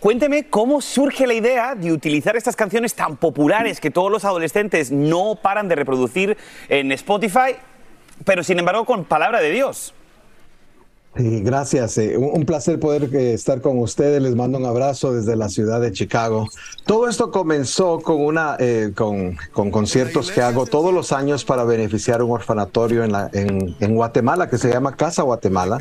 Cuénteme 0.05 0.51
cómo 0.51 0.83
surge 0.83 1.27
la 1.27 1.33
idea 1.33 1.75
de 1.75 1.91
utilizar 1.91 2.37
estas 2.37 2.57
canciones 2.57 2.93
tan 2.93 3.17
populares 3.17 3.81
que 3.81 3.91
todos 3.91 4.13
los 4.13 4.27
adolescentes 4.27 4.93
no 4.93 5.39
paran 5.41 5.67
de 5.67 5.77
reproducir 5.77 6.37
en 6.69 6.93
Spotify, 6.93 7.57
pero 8.23 8.45
sin 8.45 8.59
embargo 8.59 8.85
con 8.85 9.07
palabra 9.07 9.41
de 9.41 9.51
Dios. 9.51 9.95
Gracias. 11.17 11.97
Eh, 11.99 12.17
un, 12.17 12.45
placer 12.45 12.81
poder 12.81 13.15
eh, 13.15 13.35
estar 13.35 13.61
con 13.61 13.79
ustedes. 13.79 14.21
Les 14.21 14.35
mando 14.35 14.59
un 14.59 14.67
abrazo 14.67 15.13
desde 15.13 15.37
la 15.37 15.49
ciudad 15.49 15.81
de 15.81 15.93
Chicago. 15.93 16.49
Todo 16.87 17.09
esto 17.09 17.31
comenzó 17.31 18.01
con 18.01 18.21
una 18.21 18.57
eh, 18.59 18.93
con, 18.95 19.37
con 19.53 19.71
conciertos 19.71 20.33
que 20.33 20.43
hago 20.43 20.67
todos 20.67 20.93
los 20.93 21.13
años 21.13 21.45
para 21.45 21.63
beneficiar 21.65 22.23
un 22.23 22.33
orfanatorio 22.33 23.05
en, 23.05 23.13
la, 23.13 23.31
en, 23.33 23.77
en 23.79 23.95
Guatemala 23.95 24.51
que 24.51 24.59
se 24.59 24.71
llama 24.71 24.97
Casa 24.97 25.23
Guatemala. 25.23 25.79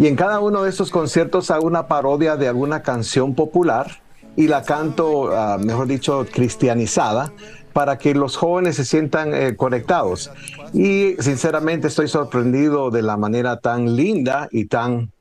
Y 0.00 0.08
en 0.08 0.16
cada 0.16 0.40
uno 0.40 0.64
de 0.64 0.70
estos 0.70 0.90
conciertos 0.90 1.50
hago 1.52 1.66
una 1.66 1.86
parodia 1.86 2.36
de 2.36 2.48
alguna 2.48 2.82
canción 2.82 3.34
popular 3.34 4.02
y 4.34 4.48
la 4.48 4.62
canto, 4.62 5.30
ah, 5.34 5.58
mejor 5.58 5.86
dicho, 5.86 6.26
cristianizada 6.30 7.32
para 7.76 7.98
que 7.98 8.14
los 8.14 8.38
jóvenes 8.38 8.76
se 8.76 8.86
sientan 8.86 9.34
eh, 9.34 9.54
conectados. 9.54 10.30
Y 10.72 11.14
sinceramente 11.18 11.88
estoy 11.88 12.08
sorprendido 12.08 12.90
de 12.90 13.02
la 13.02 13.18
manera 13.18 13.60
tan 13.60 13.96
linda 13.96 14.48
y 14.50 14.64
tan 14.64 15.12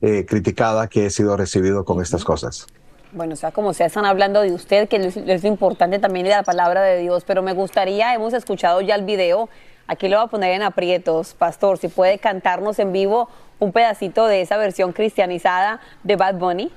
eh, 0.00 0.26
criticada 0.26 0.88
que 0.88 1.06
he 1.06 1.10
sido 1.10 1.36
recibido 1.36 1.84
con 1.84 2.02
estas 2.02 2.24
cosas. 2.24 2.66
Bueno, 3.12 3.34
o 3.34 3.36
sea, 3.36 3.52
como 3.52 3.72
sea, 3.72 3.86
están 3.86 4.04
hablando 4.04 4.40
de 4.40 4.50
usted, 4.50 4.88
que 4.88 4.96
es, 4.96 5.16
es 5.16 5.42
lo 5.44 5.48
importante 5.48 6.00
también 6.00 6.28
la 6.28 6.42
palabra 6.42 6.82
de 6.82 6.98
Dios, 6.98 7.22
pero 7.24 7.40
me 7.40 7.52
gustaría, 7.52 8.12
hemos 8.12 8.34
escuchado 8.34 8.80
ya 8.80 8.96
el 8.96 9.04
video, 9.04 9.48
aquí 9.86 10.08
lo 10.08 10.16
voy 10.16 10.26
a 10.26 10.28
poner 10.28 10.54
en 10.54 10.62
aprietos, 10.62 11.34
pastor, 11.34 11.78
si 11.78 11.86
puede 11.86 12.18
cantarnos 12.18 12.80
en 12.80 12.90
vivo 12.90 13.28
un 13.60 13.70
pedacito 13.70 14.26
de 14.26 14.40
esa 14.40 14.56
versión 14.56 14.92
cristianizada 14.92 15.78
de 16.02 16.16
Bad 16.16 16.34
Bunny. 16.34 16.72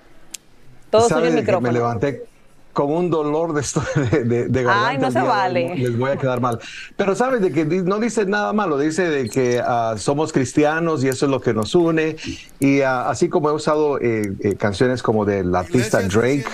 Todo 0.92 1.10
suyo 1.10 1.16
el 1.16 1.24
¿Sabe 1.24 1.36
que 1.36 1.42
micrófono. 1.42 1.68
Me 1.68 1.74
levanté 1.74 2.35
con 2.76 2.92
un 2.92 3.10
dolor 3.10 3.54
de, 3.54 3.62
de, 4.02 4.24
de, 4.26 4.48
de 4.50 4.64
garganta 4.64 4.90
Ay, 4.90 4.98
no 4.98 5.10
se 5.10 5.22
vale. 5.22 5.76
Les 5.78 5.98
voy 5.98 6.12
a 6.12 6.18
quedar 6.18 6.42
mal. 6.42 6.60
Pero 6.98 7.16
sabes 7.16 7.40
de 7.42 7.54
que 7.54 7.64
no 7.64 8.00
dice 8.00 8.26
nada 8.26 8.52
malo, 8.52 8.78
dice 8.78 9.10
de 9.10 9.30
que 9.30 9.62
ah, 9.66 9.96
somos 9.98 10.34
cristianos 10.34 11.02
y 11.02 11.08
eso 11.08 11.26
es 11.26 11.32
lo 11.32 11.40
que 11.40 11.54
nos 11.54 11.74
une. 11.74 12.18
Y 12.60 12.82
ah, 12.82 13.10
así 13.10 13.30
como 13.30 13.50
he 13.50 13.54
usado 13.54 13.98
eh, 14.02 14.34
eh, 14.42 14.56
canciones 14.56 15.02
como 15.02 15.24
del 15.24 15.56
artista 15.56 16.02
Drake, 16.02 16.46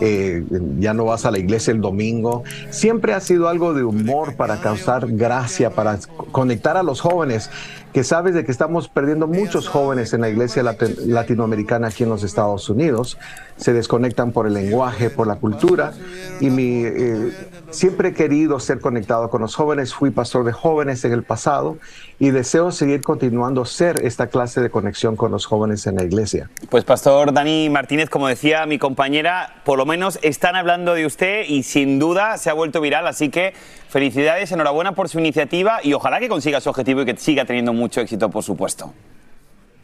eh, 0.00 0.44
ya 0.78 0.94
no 0.94 1.04
vas 1.04 1.26
a 1.26 1.30
la 1.30 1.38
iglesia 1.38 1.72
el 1.72 1.80
domingo, 1.80 2.42
siempre 2.70 3.14
ha 3.14 3.20
sido 3.20 3.48
algo 3.48 3.74
de 3.74 3.84
humor 3.84 4.36
para 4.36 4.60
causar 4.60 5.06
gracia, 5.08 5.70
para 5.70 5.98
conectar 6.32 6.76
a 6.76 6.82
los 6.82 7.00
jóvenes 7.00 7.50
que 7.92 8.04
sabes 8.04 8.34
de 8.34 8.44
que 8.44 8.52
estamos 8.52 8.88
perdiendo 8.88 9.26
muchos 9.26 9.66
jóvenes 9.66 10.12
en 10.12 10.20
la 10.20 10.28
iglesia 10.28 10.62
lati- 10.62 10.96
latinoamericana 11.06 11.88
aquí 11.88 12.04
en 12.04 12.10
los 12.10 12.22
Estados 12.22 12.68
Unidos, 12.68 13.18
se 13.56 13.72
desconectan 13.72 14.30
por 14.30 14.46
el 14.46 14.54
lenguaje, 14.54 15.10
por 15.10 15.26
la 15.26 15.34
cultura, 15.36 15.92
y 16.40 16.46
eh, 16.56 17.32
siempre 17.70 18.10
he 18.10 18.14
querido 18.14 18.60
ser 18.60 18.78
conectado 18.78 19.28
con 19.28 19.42
los 19.42 19.56
jóvenes, 19.56 19.92
fui 19.92 20.10
pastor 20.10 20.44
de 20.44 20.52
jóvenes 20.52 21.04
en 21.04 21.12
el 21.12 21.24
pasado 21.24 21.78
y 22.20 22.30
deseo 22.30 22.70
seguir 22.70 23.02
continuando 23.02 23.64
ser 23.64 24.04
esta 24.04 24.28
clase 24.28 24.60
de 24.60 24.70
conexión 24.70 25.16
con 25.16 25.32
los 25.32 25.46
jóvenes 25.46 25.86
en 25.88 25.96
la 25.96 26.04
iglesia. 26.04 26.48
Pues 26.68 26.84
Pastor 26.84 27.32
Dani 27.32 27.68
Martínez, 27.70 28.08
como 28.08 28.28
decía 28.28 28.66
mi 28.66 28.78
compañera, 28.78 29.60
por 29.70 29.78
lo 29.78 29.86
menos 29.86 30.18
están 30.22 30.56
hablando 30.56 30.94
de 30.94 31.06
usted 31.06 31.44
y 31.46 31.62
sin 31.62 32.00
duda 32.00 32.38
se 32.38 32.50
ha 32.50 32.52
vuelto 32.54 32.80
viral, 32.80 33.06
así 33.06 33.28
que 33.28 33.52
felicidades, 33.88 34.50
enhorabuena 34.50 34.96
por 34.96 35.08
su 35.08 35.20
iniciativa 35.20 35.78
y 35.84 35.92
ojalá 35.92 36.18
que 36.18 36.28
consiga 36.28 36.60
su 36.60 36.70
objetivo 36.70 37.02
y 37.02 37.04
que 37.04 37.16
siga 37.16 37.44
teniendo 37.44 37.72
mucho 37.72 38.00
éxito, 38.00 38.30
por 38.30 38.42
supuesto. 38.42 38.92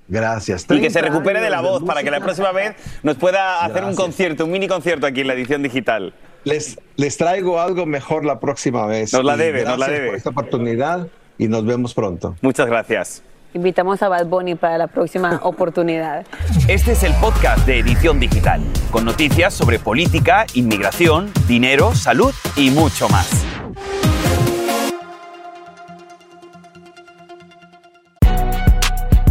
Gracias. 0.08 0.64
Y 0.68 0.80
que 0.80 0.90
se 0.90 0.98
30 0.98 1.02
recupere 1.02 1.40
de 1.40 1.50
la 1.50 1.60
voz 1.60 1.84
para 1.84 2.02
que 2.02 2.10
la 2.10 2.18
próxima 2.18 2.50
vez 2.50 2.74
nos 3.04 3.14
pueda 3.14 3.60
hacer 3.60 3.84
un 3.84 3.90
Gracias. 3.90 3.96
concierto, 3.96 4.44
un 4.46 4.50
mini 4.50 4.66
concierto 4.66 5.06
aquí 5.06 5.20
en 5.20 5.28
la 5.28 5.34
edición 5.34 5.62
digital. 5.62 6.12
Les, 6.42 6.80
les 6.96 7.16
traigo 7.16 7.60
algo 7.60 7.86
mejor 7.86 8.24
la 8.24 8.40
próxima 8.40 8.86
vez. 8.86 9.12
Nos 9.12 9.24
la 9.24 9.36
debe, 9.36 9.62
nos 9.62 9.78
la 9.78 9.86
debe. 9.86 10.08
por 10.08 10.16
esta 10.16 10.30
oportunidad 10.30 11.06
y 11.38 11.46
nos 11.46 11.64
vemos 11.64 11.94
pronto. 11.94 12.34
Muchas 12.40 12.66
gracias. 12.66 13.22
Invitamos 13.54 14.02
a 14.02 14.08
Bad 14.08 14.26
Bunny 14.26 14.54
para 14.54 14.78
la 14.78 14.86
próxima 14.86 15.40
oportunidad. 15.42 16.26
Este 16.68 16.92
es 16.92 17.02
el 17.02 17.14
podcast 17.14 17.66
de 17.66 17.78
Edición 17.78 18.20
Digital, 18.20 18.60
con 18.90 19.04
noticias 19.04 19.54
sobre 19.54 19.78
política, 19.78 20.46
inmigración, 20.54 21.30
dinero, 21.48 21.94
salud 21.94 22.34
y 22.56 22.70
mucho 22.70 23.08
más. 23.08 23.44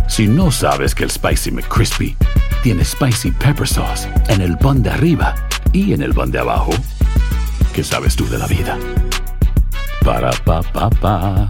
Si 0.08 0.28
no 0.28 0.50
sabes 0.50 0.96
que 0.96 1.04
el 1.04 1.12
Spicy 1.12 1.52
McCrispy 1.52 2.16
tiene 2.64 2.86
Spicy 2.86 3.32
Pepper 3.32 3.68
Sauce 3.68 4.08
en 4.30 4.42
el 4.42 4.58
pan 4.58 4.82
de 4.82 4.90
arriba 4.90 5.36
y 5.74 5.94
en 5.94 6.02
el 6.02 6.14
pan 6.14 6.32
de 6.32 6.40
abajo, 6.40 6.72
¿qué 7.74 7.84
sabes 7.84 8.16
tú 8.16 8.26
de 8.30 8.38
la 8.38 8.48
vida? 8.48 8.78
Para, 10.06 10.32
pa, 10.46 10.62
pa, 10.62 10.90
pa. 10.90 11.50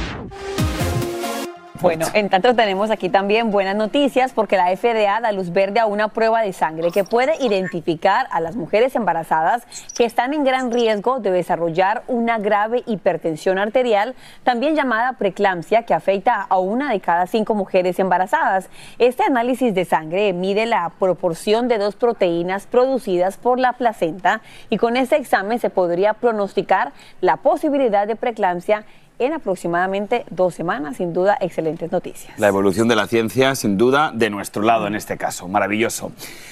Bueno, 1.81 2.05
en 2.13 2.29
tanto 2.29 2.53
tenemos 2.53 2.91
aquí 2.91 3.09
también 3.09 3.49
buenas 3.49 3.75
noticias 3.75 4.33
porque 4.33 4.55
la 4.55 4.67
FDA 4.77 5.19
da 5.19 5.31
luz 5.31 5.51
verde 5.51 5.79
a 5.79 5.87
una 5.87 6.09
prueba 6.09 6.43
de 6.43 6.53
sangre 6.53 6.91
que 6.91 7.03
puede 7.03 7.43
identificar 7.43 8.27
a 8.29 8.39
las 8.39 8.55
mujeres 8.55 8.95
embarazadas 8.95 9.63
que 9.97 10.05
están 10.05 10.35
en 10.35 10.43
gran 10.43 10.71
riesgo 10.71 11.19
de 11.19 11.31
desarrollar 11.31 12.03
una 12.07 12.37
grave 12.37 12.83
hipertensión 12.85 13.57
arterial, 13.57 14.13
también 14.43 14.75
llamada 14.75 15.13
preeclampsia, 15.13 15.81
que 15.81 15.95
afecta 15.95 16.45
a 16.47 16.59
una 16.59 16.91
de 16.91 16.99
cada 16.99 17.25
cinco 17.25 17.55
mujeres 17.55 17.97
embarazadas. 17.97 18.69
Este 18.99 19.23
análisis 19.23 19.73
de 19.73 19.85
sangre 19.85 20.33
mide 20.33 20.67
la 20.67 20.91
proporción 20.99 21.67
de 21.67 21.79
dos 21.79 21.95
proteínas 21.95 22.67
producidas 22.67 23.37
por 23.37 23.59
la 23.59 23.73
placenta 23.73 24.41
y 24.69 24.77
con 24.77 24.97
este 24.97 25.15
examen 25.15 25.57
se 25.57 25.71
podría 25.71 26.13
pronosticar 26.13 26.91
la 27.21 27.37
posibilidad 27.37 28.05
de 28.05 28.15
preeclampsia 28.15 28.85
en 29.21 29.33
aproximadamente 29.33 30.25
dos 30.29 30.55
semanas. 30.55 30.97
Sin 30.97 31.13
duda, 31.13 31.37
excelentes 31.39 31.91
noticias. 31.91 32.37
La 32.39 32.47
evolución 32.47 32.87
de 32.87 32.95
la 32.95 33.07
ciencia, 33.07 33.55
sin 33.55 33.77
duda, 33.77 34.11
de 34.13 34.29
nuestro 34.29 34.63
lado 34.63 34.87
en 34.87 34.95
este 34.95 35.17
caso. 35.17 35.47
Maravilloso. 35.47 36.11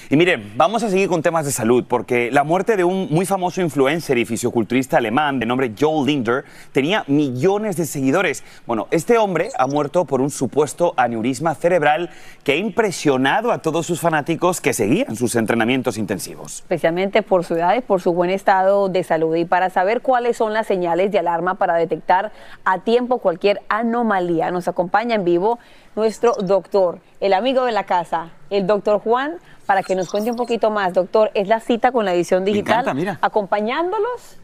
Y 0.09 0.17
miren, 0.17 0.53
vamos 0.55 0.83
a 0.83 0.89
seguir 0.89 1.07
con 1.07 1.21
temas 1.21 1.45
de 1.45 1.51
salud, 1.51 1.85
porque 1.87 2.31
la 2.31 2.43
muerte 2.43 2.75
de 2.75 2.83
un 2.83 3.07
muy 3.11 3.25
famoso 3.25 3.61
influencer 3.61 4.17
y 4.17 4.25
fisioculturista 4.25 4.97
alemán 4.97 5.39
de 5.39 5.45
nombre 5.45 5.71
Joel 5.79 6.07
Linder 6.07 6.45
tenía 6.71 7.03
millones 7.07 7.75
de 7.77 7.85
seguidores. 7.85 8.43
Bueno, 8.65 8.87
este 8.91 9.17
hombre 9.17 9.49
ha 9.57 9.67
muerto 9.67 10.05
por 10.05 10.21
un 10.21 10.31
supuesto 10.31 10.93
aneurisma 10.97 11.53
cerebral 11.55 12.09
que 12.43 12.53
ha 12.53 12.55
impresionado 12.55 13.51
a 13.51 13.59
todos 13.59 13.85
sus 13.85 13.99
fanáticos 13.99 14.61
que 14.61 14.73
seguían 14.73 15.15
sus 15.15 15.35
entrenamientos 15.35 15.97
intensivos. 15.97 16.59
especialmente 16.59 17.21
por 17.21 17.43
su 17.43 17.55
edad 17.55 17.75
y 17.75 17.81
por 17.81 18.01
su 18.01 18.13
buen 18.13 18.29
estado 18.29 18.89
de 18.89 19.03
salud 19.03 19.35
y 19.35 19.45
para 19.45 19.69
saber 19.69 20.01
cuáles 20.01 20.37
son 20.37 20.53
las 20.53 20.67
señales 20.67 21.11
de 21.11 21.19
alarma 21.19 21.55
para 21.55 21.75
detectar 21.75 22.31
a 22.65 22.79
tiempo 22.79 23.17
cualquier 23.19 23.61
anomalía. 23.69 24.51
Nos 24.51 24.67
acompaña 24.67 25.15
en 25.15 25.23
vivo 25.25 25.59
nuestro 25.95 26.33
doctor, 26.33 26.99
el 27.19 27.33
amigo 27.33 27.65
de 27.65 27.71
la 27.71 27.83
casa, 27.83 28.29
el 28.49 28.67
doctor 28.67 28.99
Juan, 29.01 29.35
para 29.65 29.83
que 29.83 29.95
nos 29.95 30.09
cuente 30.09 30.31
un 30.31 30.37
poquito 30.37 30.69
más. 30.71 30.93
Doctor, 30.93 31.31
es 31.33 31.47
la 31.47 31.59
cita 31.59 31.91
con 31.91 32.05
la 32.05 32.13
edición 32.13 32.45
digital, 32.45 32.81
encanta, 32.81 32.93
mira. 32.93 33.19
acompañándolos 33.21 34.37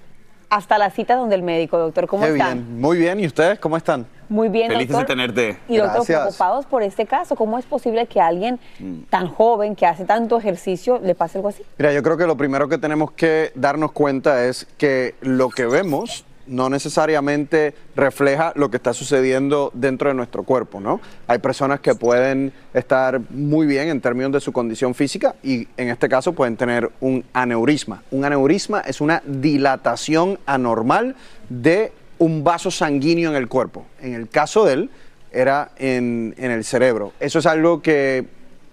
hasta 0.49 0.77
la 0.77 0.89
cita 0.91 1.15
donde 1.15 1.35
el 1.35 1.41
médico, 1.41 1.77
doctor. 1.77 2.07
¿Cómo 2.07 2.23
Qué 2.23 2.33
están? 2.33 2.53
bien, 2.65 2.81
muy 2.81 2.97
bien. 2.97 3.19
¿Y 3.19 3.25
ustedes 3.25 3.57
cómo 3.59 3.77
están? 3.77 4.05
Muy 4.29 4.49
bien, 4.49 4.67
Felices 4.71 4.89
doctor. 4.95 5.07
de 5.07 5.13
tenerte. 5.13 5.59
Y 5.67 5.77
doctor, 5.77 5.95
Gracias. 5.97 6.21
preocupados 6.21 6.65
por 6.65 6.83
este 6.83 7.05
caso, 7.05 7.35
¿cómo 7.35 7.57
es 7.59 7.65
posible 7.65 8.05
que 8.07 8.21
a 8.21 8.27
alguien 8.27 8.59
Mm. 8.79 9.01
tan 9.09 9.27
joven, 9.27 9.75
que 9.75 9.85
hace 9.85 10.05
tanto 10.05 10.37
ejercicio, 10.37 10.99
le 11.03 11.13
pase 11.15 11.39
algo 11.39 11.49
así? 11.49 11.63
Mira, 11.77 11.91
yo 11.93 12.01
creo 12.03 12.17
que 12.17 12.25
lo 12.27 12.37
primero 12.37 12.67
que 12.69 12.77
tenemos 12.77 13.11
que 13.11 13.51
darnos 13.55 13.91
cuenta 13.91 14.45
es 14.45 14.67
que 14.77 15.15
lo 15.21 15.49
que 15.49 15.65
vemos 15.65 16.25
no 16.47 16.69
necesariamente 16.69 17.73
refleja 17.95 18.53
lo 18.55 18.69
que 18.69 18.77
está 18.77 18.93
sucediendo 18.93 19.71
dentro 19.73 20.09
de 20.09 20.15
nuestro 20.15 20.43
cuerpo, 20.43 20.79
¿no? 20.79 21.01
Hay 21.27 21.39
personas 21.39 21.79
que 21.79 21.95
pueden 21.95 22.53
estar 22.73 23.21
muy 23.29 23.65
bien 23.67 23.89
en 23.89 24.01
términos 24.01 24.31
de 24.31 24.39
su 24.39 24.51
condición 24.51 24.93
física 24.93 25.35
y 25.43 25.67
en 25.77 25.89
este 25.89 26.09
caso 26.09 26.33
pueden 26.33 26.57
tener 26.57 26.91
un 26.99 27.23
aneurisma. 27.33 28.03
Un 28.11 28.25
aneurisma 28.25 28.81
es 28.81 29.01
una 29.01 29.21
dilatación 29.25 30.39
anormal 30.45 31.15
de 31.49 31.91
un 32.17 32.43
vaso 32.43 32.71
sanguíneo 32.71 33.29
en 33.29 33.35
el 33.35 33.47
cuerpo. 33.47 33.85
En 34.01 34.13
el 34.13 34.29
caso 34.29 34.65
de 34.65 34.73
él, 34.73 34.89
era 35.31 35.71
en, 35.77 36.33
en 36.37 36.51
el 36.51 36.63
cerebro. 36.63 37.11
Eso 37.19 37.39
es 37.39 37.45
algo 37.45 37.81
que 37.81 38.25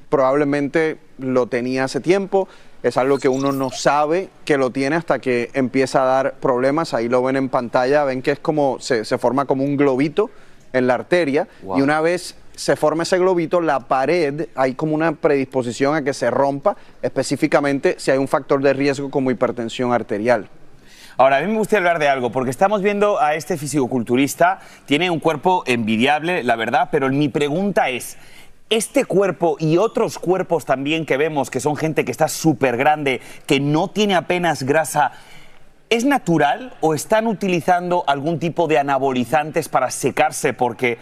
probablemente 0.09 0.99
lo 1.19 1.47
tenía 1.47 1.85
hace 1.85 2.01
tiempo 2.01 2.49
es 2.83 2.97
algo 2.97 3.19
que 3.19 3.29
uno 3.29 3.53
no 3.53 3.71
sabe 3.71 4.29
que 4.45 4.57
lo 4.57 4.71
tiene 4.71 4.97
hasta 4.97 5.19
que 5.21 5.51
empieza 5.55 6.03
a 6.03 6.07
dar 6.07 6.35
problemas. 6.35 6.95
Ahí 6.95 7.09
lo 7.09 7.23
ven 7.23 7.37
en 7.37 7.49
pantalla, 7.49 8.05
ven 8.05 8.23
que 8.23 8.33
es 8.33 8.39
como, 8.39 8.79
se, 8.81 9.05
se 9.05 9.19
forma 9.19 9.45
como 9.45 9.65
un 9.65 9.77
globito 9.77 10.31
en 10.73 10.87
la 10.87 10.95
arteria 10.95 11.49
Wow. 11.63 11.79
y 11.79 11.83
una 11.83 12.01
vez 12.01 12.35
se 12.55 12.77
forma 12.77 13.05
ese 13.05 13.19
globito, 13.19 13.61
la 13.61 13.81
pared, 13.81 14.49
hay 14.55 14.75
como 14.75 14.95
una 14.95 15.13
predisposición 15.13 15.95
a 15.95 16.03
que 16.03 16.13
se 16.13 16.31
rompa, 16.31 16.77
específicamente 17.01 17.97
si 17.99 18.11
hay 18.11 18.19
un 18.19 18.29
factor 18.29 18.63
de 18.63 18.73
riesgo 18.73 19.11
como 19.11 19.31
hipertensión 19.31 19.93
arterial. 19.93 20.49
Ahora, 21.17 21.39
a 21.39 21.41
mí 21.43 21.47
me 21.47 21.59
gustaría 21.59 21.81
hablar 21.81 21.99
de 21.99 22.09
algo, 22.09 22.33
porque 22.33 22.51
estamos 22.51 22.83
viendo 22.83 23.21
a 23.21 23.35
este 23.35 23.57
fisicoculturista, 23.57 24.61
tiene 24.87 25.11
un 25.11 25.21
cuerpo 25.21 25.63
envidiable, 25.67 26.43
la 26.43 26.57
verdad, 26.57 26.89
pero 26.91 27.09
mi 27.11 27.29
pregunta 27.29 27.91
es, 27.91 28.17
¿este 28.73 29.05
cuerpo 29.05 29.57
y 29.59 29.77
otros 29.77 30.19
cuerpos 30.19 30.65
también 30.65 31.05
que 31.05 31.19
vemos, 31.19 31.51
que 31.51 31.61
son 31.61 31.77
gente 31.77 32.07
que 32.07 32.11
está 32.11 32.27
súper 32.27 32.79
grande, 32.79 33.21
que 33.47 33.61
no 33.61 33.89
tiene 33.89 34.15
apenas 34.15 34.63
grasa, 34.63 35.13
¿es 35.91 36.07
natural 36.07 36.75
o 36.81 36.95
están 36.95 37.27
utilizando 37.27 38.03
algún 38.07 38.39
tipo 38.39 38.69
de 38.69 38.79
anabolizantes 38.79 39.69
para 39.69 39.91
secarse? 39.91 40.55
Porque 40.55 40.97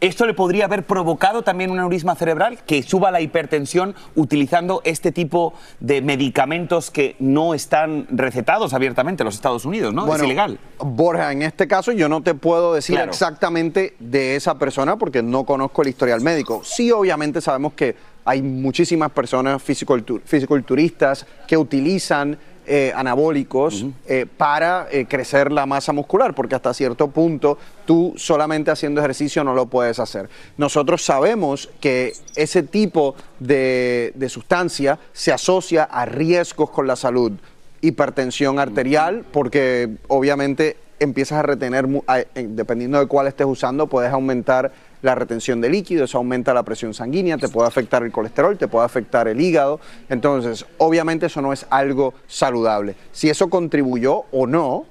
esto 0.00 0.26
le 0.26 0.34
podría 0.34 0.66
haber 0.66 0.82
provocado 0.84 1.42
también 1.42 1.70
un 1.70 1.78
aneurisma 1.78 2.14
cerebral, 2.16 2.58
que 2.66 2.82
suba 2.82 3.10
la 3.10 3.20
hipertensión 3.20 3.94
utilizando 4.14 4.82
este 4.84 5.10
tipo 5.12 5.54
de 5.80 6.02
medicamentos 6.02 6.90
que 6.90 7.16
no 7.18 7.54
están 7.54 8.06
recetados 8.10 8.74
abiertamente 8.74 9.22
en 9.22 9.26
los 9.26 9.34
Estados 9.34 9.64
Unidos, 9.64 9.94
¿no? 9.94 10.04
Bueno, 10.06 10.22
es 10.24 10.26
ilegal. 10.26 10.58
Borja, 10.78 11.32
en 11.32 11.42
este 11.42 11.66
caso 11.66 11.92
yo 11.92 12.08
no 12.08 12.22
te 12.22 12.34
puedo 12.34 12.74
decir 12.74 12.96
Claro. 12.96 13.10
exactamente 13.10 13.94
de 13.98 14.36
esa 14.36 14.58
persona 14.58 14.96
porque 14.96 15.22
no 15.22 15.44
conozco 15.44 15.82
el 15.82 15.88
historial 15.88 16.20
médico. 16.20 16.60
Sí, 16.62 16.92
obviamente 16.92 17.40
sabemos 17.40 17.72
que 17.72 17.96
hay 18.24 18.42
muchísimas 18.42 19.10
personas 19.12 19.62
fisicultur- 19.66 20.20
fisiculturistas 20.24 21.26
que 21.46 21.56
utilizan 21.56 22.36
eh, 22.68 22.92
anabólicos 22.96 23.86
eh, 24.08 24.26
para 24.36 24.88
eh, 24.90 25.06
crecer 25.08 25.52
la 25.52 25.66
masa 25.66 25.92
muscular, 25.92 26.34
porque 26.34 26.56
hasta 26.56 26.74
cierto 26.74 27.06
punto 27.08 27.58
tú 27.86 28.14
solamente 28.16 28.70
haciendo 28.70 29.00
ejercicio 29.00 29.42
no 29.44 29.54
lo 29.54 29.66
puedes 29.66 29.98
hacer. 29.98 30.28
Nosotros 30.58 31.02
sabemos 31.02 31.70
que 31.80 32.12
ese 32.34 32.62
tipo 32.62 33.14
de, 33.40 34.12
de 34.14 34.28
sustancia 34.28 34.98
se 35.12 35.32
asocia 35.32 35.84
a 35.84 36.04
riesgos 36.04 36.70
con 36.70 36.86
la 36.86 36.96
salud 36.96 37.32
hipertensión 37.80 38.58
arterial, 38.58 39.24
porque 39.32 39.96
obviamente 40.08 40.76
empiezas 40.98 41.38
a 41.38 41.42
retener, 41.42 41.86
dependiendo 42.34 42.98
de 42.98 43.06
cuál 43.06 43.26
estés 43.26 43.46
usando, 43.46 43.86
puedes 43.86 44.12
aumentar 44.12 44.72
la 45.02 45.14
retención 45.14 45.60
de 45.60 45.68
líquido, 45.68 46.04
eso 46.04 46.18
aumenta 46.18 46.54
la 46.54 46.62
presión 46.62 46.94
sanguínea, 46.94 47.36
te 47.36 47.48
puede 47.48 47.68
afectar 47.68 48.02
el 48.02 48.10
colesterol, 48.10 48.56
te 48.56 48.66
puede 48.66 48.86
afectar 48.86 49.28
el 49.28 49.40
hígado. 49.40 49.78
Entonces, 50.08 50.66
obviamente 50.78 51.26
eso 51.26 51.42
no 51.42 51.52
es 51.52 51.66
algo 51.70 52.14
saludable. 52.26 52.96
Si 53.12 53.28
eso 53.28 53.50
contribuyó 53.50 54.24
o 54.32 54.46
no 54.46 54.86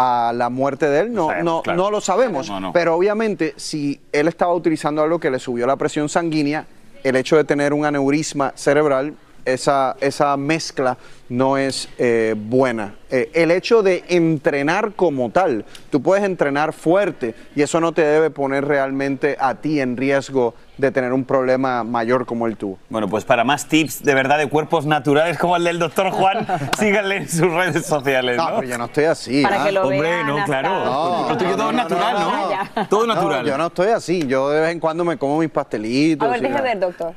a 0.00 0.32
la 0.32 0.48
muerte 0.48 0.88
de 0.88 1.00
él, 1.00 1.12
no, 1.12 1.42
no, 1.42 1.60
claro. 1.60 1.76
no 1.76 1.90
lo 1.90 2.00
sabemos. 2.00 2.48
No, 2.48 2.60
no. 2.60 2.72
Pero 2.72 2.94
obviamente, 2.94 3.54
si 3.56 4.00
él 4.12 4.28
estaba 4.28 4.54
utilizando 4.54 5.02
algo 5.02 5.18
que 5.18 5.28
le 5.28 5.40
subió 5.40 5.66
la 5.66 5.74
presión 5.74 6.08
sanguínea, 6.08 6.66
el 7.02 7.16
hecho 7.16 7.36
de 7.36 7.42
tener 7.42 7.72
un 7.72 7.84
aneurisma 7.84 8.52
cerebral, 8.54 9.14
esa, 9.52 9.96
esa 10.00 10.36
mezcla 10.36 10.96
no 11.28 11.58
es 11.58 11.88
eh, 11.98 12.34
buena. 12.36 12.94
Eh, 13.10 13.30
el 13.34 13.50
hecho 13.50 13.82
de 13.82 14.02
entrenar 14.08 14.92
como 14.94 15.30
tal, 15.30 15.64
tú 15.90 16.00
puedes 16.02 16.24
entrenar 16.24 16.72
fuerte 16.72 17.34
y 17.54 17.62
eso 17.62 17.80
no 17.80 17.92
te 17.92 18.02
debe 18.02 18.30
poner 18.30 18.64
realmente 18.66 19.36
a 19.38 19.54
ti 19.56 19.80
en 19.80 19.96
riesgo 19.96 20.54
de 20.78 20.90
tener 20.90 21.12
un 21.12 21.24
problema 21.24 21.84
mayor 21.84 22.24
como 22.24 22.46
el 22.46 22.56
tuvo. 22.56 22.78
Bueno, 22.88 23.08
pues 23.08 23.24
para 23.24 23.44
más 23.44 23.66
tips 23.66 24.02
de 24.04 24.14
verdad 24.14 24.38
de 24.38 24.48
cuerpos 24.48 24.86
naturales 24.86 25.38
como 25.38 25.56
el 25.56 25.64
del 25.64 25.78
doctor 25.78 26.10
Juan, 26.10 26.46
síganle 26.78 27.16
en 27.16 27.28
sus 27.28 27.52
redes 27.52 27.84
sociales, 27.84 28.36
¿no? 28.36 28.50
No, 28.50 28.56
pero 28.60 28.68
yo 28.68 28.78
no 28.78 28.84
estoy 28.86 29.04
así. 29.04 29.42
Para 29.42 29.62
¿ah? 29.62 29.66
que 29.66 29.72
lo 29.72 29.82
Hombre, 29.82 30.00
vean 30.00 30.26
no, 30.26 30.34
hasta- 30.38 30.46
claro. 30.46 30.84
No, 30.84 31.28
Lo 31.30 31.36
tuyo 31.36 31.56
todo 31.56 31.70
es 31.70 31.76
no, 31.76 31.82
natural, 31.82 32.14
no, 32.14 32.20
¿no? 32.20 32.48
no, 32.76 32.88
Todo 32.88 33.06
No, 33.06 33.14
natural. 33.14 33.46
yo 33.46 33.58
no 33.58 33.66
estoy 33.66 33.88
así. 33.88 34.26
Yo 34.26 34.48
de 34.50 34.60
vez 34.60 34.70
en 34.72 34.80
cuando 34.80 35.04
me 35.04 35.16
como 35.18 35.38
mis 35.38 35.50
pastelitos. 35.50 36.26
A 36.26 36.30
ver, 36.30 36.42
la- 36.50 36.60
ver, 36.62 36.78
doctor. 36.78 37.12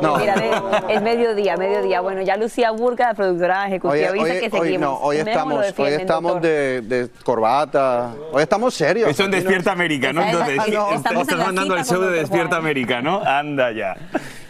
No. 0.00 0.16
Mira, 0.16 0.34
es 0.88 1.02
mediodía, 1.02 1.56
mediodía. 1.56 2.00
Bueno, 2.00 2.22
ya 2.22 2.36
Lucía 2.36 2.70
Burga, 2.70 3.08
la 3.08 3.14
productora 3.14 3.66
ejecutiva, 3.66 4.10
Hoy, 4.10 4.18
dice 4.24 4.50
que 4.50 4.56
hoy 4.56 4.62
seguimos. 4.62 4.80
no, 4.80 4.96
hoy 4.98 5.16
estamos, 5.18 5.78
hoy 5.78 5.92
estamos 5.92 6.42
de, 6.42 6.80
de 6.82 7.08
corbata, 7.24 8.14
hoy 8.32 8.42
estamos 8.42 8.74
serios. 8.74 9.10
Eso 9.10 9.24
en 9.24 9.30
Despierta 9.30 9.72
América, 9.72 10.12
¿no? 10.12 10.22
Entonces, 10.22 10.58
estamos 10.92 11.28
estás 11.28 11.38
mandando 11.38 11.76
el 11.76 11.84
show 11.84 12.00
de. 12.00 12.10
Despierta 12.20 12.56
Juan. 12.56 12.60
América, 12.60 13.00
¿no? 13.02 13.20
Anda 13.24 13.72
ya. 13.72 13.96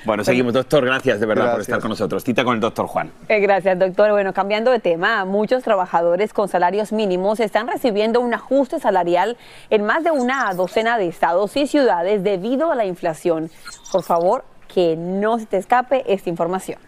Bueno, 0.05 0.24
seguimos, 0.24 0.55
doctor, 0.55 0.85
gracias 0.85 1.20
de 1.20 1.26
verdad 1.26 1.53
por 1.53 1.61
estar 1.61 1.79
con 1.79 1.90
nosotros. 1.90 2.24
Cita 2.24 2.42
con 2.42 2.55
el 2.55 2.61
doctor 2.61 2.87
Juan. 2.87 3.12
Eh, 3.29 3.38
Gracias, 3.40 3.79
doctor. 3.79 4.11
Bueno, 4.11 4.33
cambiando 4.33 4.70
de 4.70 4.81
tema, 4.81 5.24
muchos 5.26 5.62
trabajadores 5.62 6.33
con 6.33 6.48
salarios 6.48 6.90
mínimos 6.90 7.38
están 7.38 7.68
recibiendo 7.68 8.20
un 8.20 8.33
ajuste 8.33 8.81
salarial 8.81 9.37
en 9.68 9.85
más 9.85 10.03
de 10.03 10.11
una 10.11 10.53
docena 10.55 10.96
de 10.96 11.07
estados 11.07 11.55
y 11.57 11.66
ciudades 11.66 12.24
debido 12.24 12.72
a 12.72 12.76
la 12.76 12.87
inflación. 12.87 13.50
Por 13.92 14.03
favor, 14.03 14.44
que 14.72 14.96
no 14.96 15.38
se 15.38 15.46
te 15.46 15.56
escape 15.56 16.04
esta 16.06 16.30
información. 16.30 16.78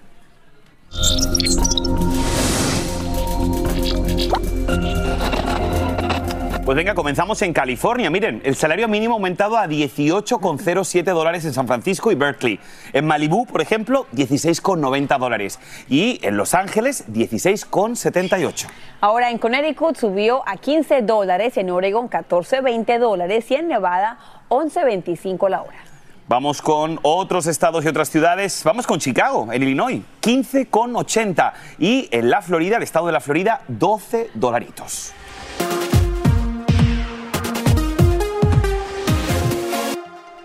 Pues 6.64 6.77
venga, 6.77 6.95
comenzamos 6.95 7.42
en 7.42 7.53
California. 7.53 8.09
Miren, 8.09 8.40
el 8.45 8.55
salario 8.55 8.87
mínimo 8.87 9.14
ha 9.14 9.16
aumentado 9.16 9.59
a 9.59 9.66
18,07 9.66 11.03
dólares 11.12 11.45
en 11.45 11.53
San 11.53 11.66
Francisco 11.66 12.12
y 12.12 12.14
Berkeley. 12.14 12.61
En 12.92 13.05
Malibú, 13.05 13.47
por 13.47 13.61
ejemplo, 13.61 14.07
16,90 14.12 15.18
dólares. 15.18 15.59
Y 15.88 16.21
en 16.23 16.37
Los 16.37 16.55
Ángeles, 16.55 17.05
16,78. 17.12 18.68
Ahora 19.01 19.31
en 19.31 19.38
Connecticut 19.38 19.97
subió 19.97 20.49
a 20.49 20.57
15 20.57 21.03
dólares, 21.03 21.57
en 21.57 21.68
Oregon 21.68 22.09
14.20 22.09 22.99
dólares 23.01 23.51
y 23.51 23.57
en 23.57 23.66
Nevada 23.66 24.18
11.25 24.49 25.49
la 25.49 25.62
hora. 25.62 25.92
Vamos 26.33 26.62
con 26.62 26.99
otros 27.03 27.47
estados 27.47 27.85
y 27.85 27.88
otras 27.88 28.09
ciudades. 28.09 28.62
Vamos 28.64 28.87
con 28.87 28.99
Chicago, 28.99 29.53
en 29.53 29.62
Illinois, 29.62 30.01
15,80. 30.23 31.53
Y 31.79 32.09
en 32.11 32.31
la 32.31 32.40
Florida, 32.40 32.79
el 32.79 32.83
estado 32.83 33.05
de 33.05 33.12
la 33.12 33.21
Florida, 33.21 33.61
12 33.68 34.31
dolaritos. 34.33 35.12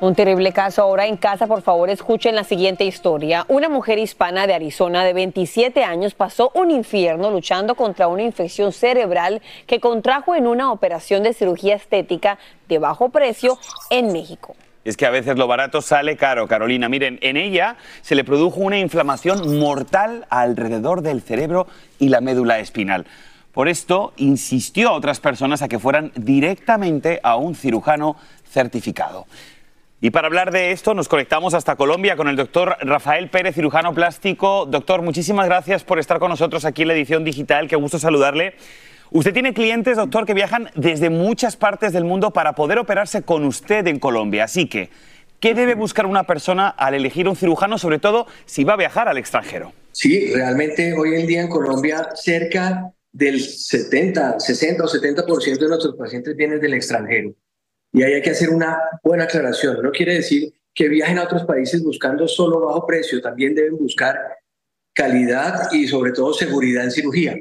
Un 0.02 0.14
terrible 0.14 0.52
caso 0.52 0.82
ahora 0.82 1.08
en 1.08 1.16
casa, 1.16 1.48
por 1.48 1.62
favor 1.62 1.90
escuchen 1.90 2.36
la 2.36 2.44
siguiente 2.44 2.84
historia. 2.84 3.46
Una 3.48 3.70
mujer 3.70 3.98
hispana 3.98 4.46
de 4.46 4.56
Arizona 4.56 5.06
de 5.06 5.14
27 5.14 5.86
años 5.86 6.16
pasó 6.16 6.52
un 6.54 6.70
infierno 6.70 7.32
luchando 7.32 7.76
contra 7.76 8.10
una 8.10 8.24
infección 8.24 8.74
cerebral 8.74 9.42
que 9.68 9.80
contrajo 9.80 10.36
en 10.36 10.48
una 10.48 10.74
operación 10.74 11.24
de 11.24 11.34
cirugía 11.34 11.76
estética 11.76 12.40
de 12.68 12.78
bajo 12.78 13.08
precio 13.08 13.58
en 13.90 14.12
México. 14.12 14.54
Es 14.88 14.96
que 14.96 15.06
a 15.06 15.10
veces 15.10 15.38
lo 15.38 15.48
barato 15.48 15.82
sale 15.82 16.16
caro, 16.16 16.48
Carolina. 16.48 16.88
Miren, 16.88 17.20
en 17.22 17.36
ella 17.36 17.76
se 18.02 18.16
le 18.16 18.24
produjo 18.24 18.62
una 18.62 18.80
inflamación 18.80 19.60
mortal 19.60 20.26
alrededor 20.30 21.02
del 21.02 21.22
cerebro 21.22 21.68
y 22.00 22.08
la 22.08 22.22
médula 22.22 22.60
espinal. 22.60 23.06
Por 23.52 23.68
esto 23.68 24.14
insistió 24.16 24.88
a 24.88 24.94
otras 24.94 25.20
personas 25.20 25.62
a 25.62 25.68
que 25.68 25.78
fueran 25.78 26.14
directamente 26.16 27.20
a 27.22 27.36
un 27.36 27.54
cirujano 27.54 28.16
certificado. 28.50 29.28
Y 30.00 30.12
para 30.12 30.28
hablar 30.28 30.52
de 30.52 30.72
esto 30.72 30.94
nos 30.94 31.10
conectamos 31.10 31.54
hasta 31.54 31.76
Colombia 31.76 32.16
con 32.16 32.30
el 32.30 32.38
doctor 32.38 32.78
Rafael 32.80 33.30
Pérez, 33.30 33.56
cirujano 33.56 33.94
plástico. 33.94 34.66
Doctor, 34.68 35.02
muchísimas 35.02 35.48
gracias 35.48 35.84
por 35.84 36.00
estar 36.00 36.18
con 36.18 36.30
nosotros 36.30 36.64
aquí 36.64 36.84
en 36.84 36.88
la 36.88 36.94
edición 36.94 37.26
digital. 37.26 37.68
Qué 37.68 37.76
gusto 37.76 38.00
saludarle. 38.00 38.56
Usted 39.12 39.34
tiene 39.34 39.54
clientes, 39.54 39.96
doctor, 39.96 40.26
que 40.26 40.34
viajan 40.34 40.70
desde 40.76 41.10
muchas 41.10 41.56
partes 41.56 41.94
del 41.94 42.04
mundo 42.04 42.32
para 42.32 42.54
poder 42.54 42.78
operarse 42.78 43.22
con 43.22 43.46
usted 43.46 43.88
en 43.88 44.00
Colombia. 44.00 44.44
Así 44.44 44.68
que, 44.68 44.90
¿qué 45.40 45.54
debe 45.54 45.76
buscar 45.76 46.06
una 46.06 46.24
persona 46.26 46.68
al 46.68 46.94
elegir 46.94 47.28
un 47.30 47.36
cirujano, 47.36 47.78
sobre 47.78 48.00
todo 48.00 48.28
si 48.46 48.66
va 48.66 48.74
a 48.74 48.78
viajar 48.78 49.08
al 49.08 49.18
extranjero? 49.18 49.72
Sí, 49.94 50.34
realmente 50.34 50.94
hoy 50.94 51.16
en 51.16 51.26
día 51.26 51.42
en 51.42 51.48
Colombia 51.48 52.10
cerca 52.16 52.92
del 53.12 53.40
70, 53.40 54.40
60 54.40 54.84
o 54.84 54.88
70% 54.88 55.58
de 55.58 55.68
nuestros 55.68 55.96
pacientes 55.96 56.36
vienen 56.36 56.60
del 56.60 56.74
extranjero. 56.74 57.34
Y 57.94 58.04
ahí 58.04 58.14
hay 58.14 58.22
que 58.22 58.32
hacer 58.32 58.50
una 58.50 58.78
buena 59.02 59.24
aclaración. 59.24 59.82
No 59.82 59.92
quiere 59.92 60.16
decir 60.16 60.54
que 60.76 60.90
viajen 60.90 61.18
a 61.18 61.24
otros 61.24 61.46
países 61.46 61.82
buscando 61.82 62.28
solo 62.28 62.60
bajo 62.60 62.86
precio, 62.86 63.22
también 63.22 63.56
deben 63.56 63.78
buscar 63.78 64.20
calidad 64.94 65.72
y 65.72 65.88
sobre 65.88 66.12
todo 66.12 66.34
seguridad 66.34 66.84
en 66.84 66.92
cirugía. 66.92 67.36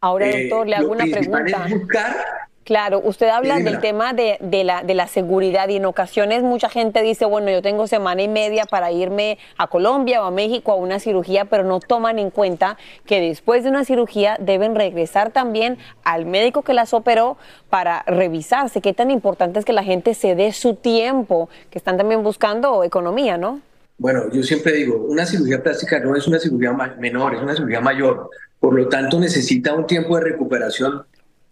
Ahora, 0.00 0.26
Eh, 0.28 0.42
doctor, 0.48 0.68
le 0.68 0.76
hago 0.76 0.92
una 0.92 1.04
pregunta. 1.04 1.66
buscar 1.68 2.16
Claro, 2.68 3.00
usted 3.02 3.28
habla 3.28 3.60
del 3.60 3.80
tema 3.80 4.12
de, 4.12 4.36
de 4.40 4.62
la, 4.62 4.82
de 4.82 4.92
la 4.92 5.06
seguridad 5.06 5.70
y 5.70 5.76
en 5.76 5.86
ocasiones 5.86 6.42
mucha 6.42 6.68
gente 6.68 7.00
dice, 7.00 7.24
bueno, 7.24 7.50
yo 7.50 7.62
tengo 7.62 7.86
semana 7.86 8.20
y 8.20 8.28
media 8.28 8.66
para 8.66 8.92
irme 8.92 9.38
a 9.56 9.68
Colombia 9.68 10.22
o 10.22 10.26
a 10.26 10.30
México 10.30 10.72
a 10.72 10.74
una 10.74 11.00
cirugía, 11.00 11.46
pero 11.46 11.64
no 11.64 11.80
toman 11.80 12.18
en 12.18 12.28
cuenta 12.28 12.76
que 13.06 13.22
después 13.22 13.64
de 13.64 13.70
una 13.70 13.86
cirugía 13.86 14.36
deben 14.38 14.74
regresar 14.74 15.30
también 15.30 15.78
al 16.04 16.26
médico 16.26 16.60
que 16.60 16.74
las 16.74 16.92
operó 16.92 17.38
para 17.70 18.02
revisarse. 18.06 18.82
Qué 18.82 18.92
tan 18.92 19.10
importante 19.10 19.58
es 19.58 19.64
que 19.64 19.72
la 19.72 19.82
gente 19.82 20.12
se 20.12 20.34
dé 20.34 20.52
su 20.52 20.74
tiempo, 20.74 21.48
que 21.70 21.78
están 21.78 21.96
también 21.96 22.22
buscando 22.22 22.84
economía, 22.84 23.38
¿no? 23.38 23.62
Bueno, 23.96 24.30
yo 24.30 24.42
siempre 24.42 24.72
digo, 24.74 24.94
una 25.08 25.24
cirugía 25.24 25.62
plástica 25.62 26.00
no 26.00 26.14
es 26.14 26.26
una 26.28 26.38
cirugía 26.38 26.72
menor, 26.98 27.34
es 27.34 27.40
una 27.40 27.54
cirugía 27.54 27.80
mayor. 27.80 28.28
Por 28.60 28.74
lo 28.74 28.88
tanto, 28.88 29.18
necesita 29.20 29.74
un 29.74 29.86
tiempo 29.86 30.16
de 30.16 30.24
recuperación 30.24 31.04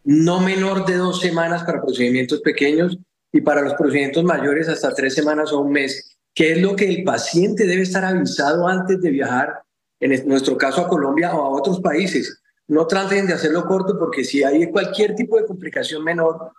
no 0.05 0.41
menor 0.41 0.87
de 0.87 0.95
dos 0.97 1.21
semanas 1.21 1.65
para 1.65 1.83
procedimientos 1.83 2.41
pequeños 2.41 2.97
y 3.33 3.41
para 3.41 3.63
los 3.63 3.75
procedimientos 3.75 4.23
mayores 4.23 4.69
hasta 4.69 4.95
tres 4.95 5.15
semanas 5.15 5.53
o 5.53 5.61
un 5.61 5.73
mes, 5.73 6.17
que 6.33 6.53
es 6.53 6.63
lo 6.63 6.77
que 6.77 6.89
el 6.89 7.03
paciente 7.03 7.67
debe 7.67 7.83
estar 7.83 8.05
avisado 8.05 8.69
antes 8.69 9.01
de 9.01 9.11
viajar, 9.11 9.63
en 9.99 10.29
nuestro 10.29 10.57
caso 10.57 10.83
a 10.83 10.89
Colombia 10.89 11.35
o 11.35 11.43
a 11.43 11.49
otros 11.51 11.81
países. 11.81 12.41
No 12.69 12.87
traten 12.87 13.27
de 13.27 13.35
hacerlo 13.35 13.67
corto 13.67 13.99
porque 13.99 14.25
si 14.25 14.45
hay 14.45 14.71
cualquier 14.71 15.15
tipo 15.15 15.37
de 15.37 15.47
complicación 15.47 16.05
menor 16.05 16.53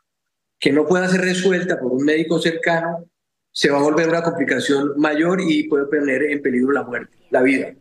que 0.60 0.72
no 0.72 0.86
pueda 0.86 1.08
ser 1.08 1.22
resuelta 1.22 1.80
por 1.80 1.94
un 1.94 2.04
médico 2.04 2.40
cercano, 2.40 3.06
se 3.52 3.70
va 3.70 3.80
a 3.80 3.84
volver 3.84 4.10
una 4.10 4.24
complicación 4.24 4.94
mayor 4.98 5.40
y 5.42 5.68
puede 5.68 5.86
poner 5.86 6.24
en 6.24 6.42
peligro 6.42 6.72
la 6.72 6.84
muerte, 6.84 7.18
la 7.30 7.42
vida. 7.42 7.74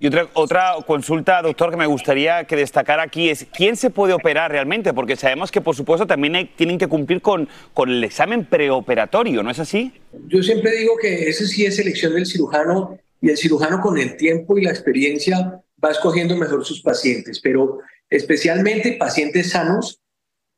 Y 0.00 0.06
otra, 0.06 0.28
otra 0.34 0.74
consulta, 0.86 1.42
doctor, 1.42 1.70
que 1.70 1.76
me 1.76 1.86
gustaría 1.86 2.44
que 2.44 2.54
destacar 2.54 3.00
aquí 3.00 3.30
es 3.30 3.46
quién 3.52 3.76
se 3.76 3.90
puede 3.90 4.12
operar 4.12 4.52
realmente, 4.52 4.92
porque 4.94 5.16
sabemos 5.16 5.50
que, 5.50 5.60
por 5.60 5.74
supuesto, 5.74 6.06
también 6.06 6.50
tienen 6.54 6.78
que 6.78 6.86
cumplir 6.86 7.20
con, 7.20 7.48
con 7.74 7.90
el 7.90 8.04
examen 8.04 8.44
preoperatorio, 8.44 9.42
¿no 9.42 9.50
es 9.50 9.58
así? 9.58 9.92
Yo 10.28 10.40
siempre 10.42 10.70
digo 10.76 10.96
que 10.96 11.28
eso 11.28 11.44
sí 11.46 11.66
es 11.66 11.80
elección 11.80 12.14
del 12.14 12.26
cirujano 12.26 12.96
y 13.20 13.30
el 13.30 13.36
cirujano 13.36 13.80
con 13.80 13.98
el 13.98 14.16
tiempo 14.16 14.56
y 14.56 14.62
la 14.62 14.70
experiencia 14.70 15.60
va 15.82 15.90
escogiendo 15.90 16.36
mejor 16.36 16.64
sus 16.64 16.80
pacientes, 16.80 17.40
pero 17.40 17.80
especialmente 18.08 18.96
pacientes 19.00 19.50
sanos. 19.50 20.00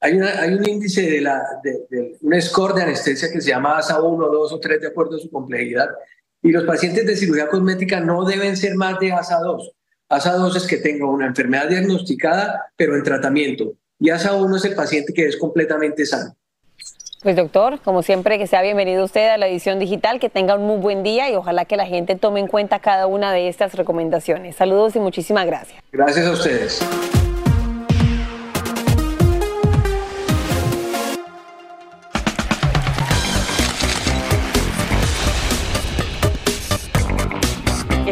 Hay, 0.01 0.19
hay 0.19 0.53
un 0.53 0.69
índice 0.69 1.03
de, 1.03 1.21
la, 1.23 1.43
de, 1.63 2.19
un 2.21 2.41
score 2.43 2.75
de 2.75 2.83
anestesia 2.83 3.31
que 3.33 3.41
se 3.41 3.51
llama 3.51 3.79
ASA 3.79 4.03
1, 4.03 4.29
2 4.29 4.53
o 4.53 4.61
3 4.61 4.81
de 4.83 4.89
acuerdo 4.89 5.17
a 5.17 5.21
su 5.21 5.31
complejidad 5.31 5.89
y 6.43 6.53
los 6.53 6.65
pacientes 6.65 7.07
de 7.07 7.17
cirugía 7.17 7.49
cosmética 7.49 8.01
no 8.01 8.25
deben 8.25 8.57
ser 8.57 8.75
más 8.77 8.99
de 8.99 9.13
ASA2. 9.13 9.73
ASA2 10.09 10.57
es 10.57 10.67
que 10.67 10.79
tenga 10.79 11.07
una 11.07 11.27
enfermedad 11.27 11.69
diagnosticada, 11.69 12.73
pero 12.77 12.97
en 12.97 13.03
tratamiento. 13.03 13.75
Y 13.99 14.09
ASA1 14.09 14.57
es 14.57 14.65
el 14.65 14.75
paciente 14.75 15.13
que 15.13 15.27
es 15.27 15.37
completamente 15.37 16.05
sano. 16.07 16.35
Pues 17.23 17.37
doctor, 17.37 17.81
como 17.81 18.03
siempre, 18.03 18.39
que 18.39 18.47
sea 18.47 18.63
bienvenido 18.63 19.05
usted 19.05 19.29
a 19.29 19.37
la 19.37 19.47
edición 19.47 19.79
digital, 19.79 20.19
que 20.19 20.31
tenga 20.31 20.55
un 20.55 20.67
muy 20.67 20.79
buen 20.79 21.03
día 21.03 21.31
y 21.31 21.37
ojalá 21.37 21.67
que 21.67 21.77
la 21.77 21.85
gente 21.85 22.17
tome 22.17 22.41
en 22.41 22.47
cuenta 22.47 22.79
cada 22.79 23.07
una 23.07 23.31
de 23.31 23.49
estas 23.49 23.75
recomendaciones. 23.75 24.57
Saludos 24.57 24.97
y 24.97 25.01
muchísimas 25.01 25.45
gracias. 25.45 25.83
Gracias 25.93 26.27
a 26.27 26.33
ustedes. 26.33 27.30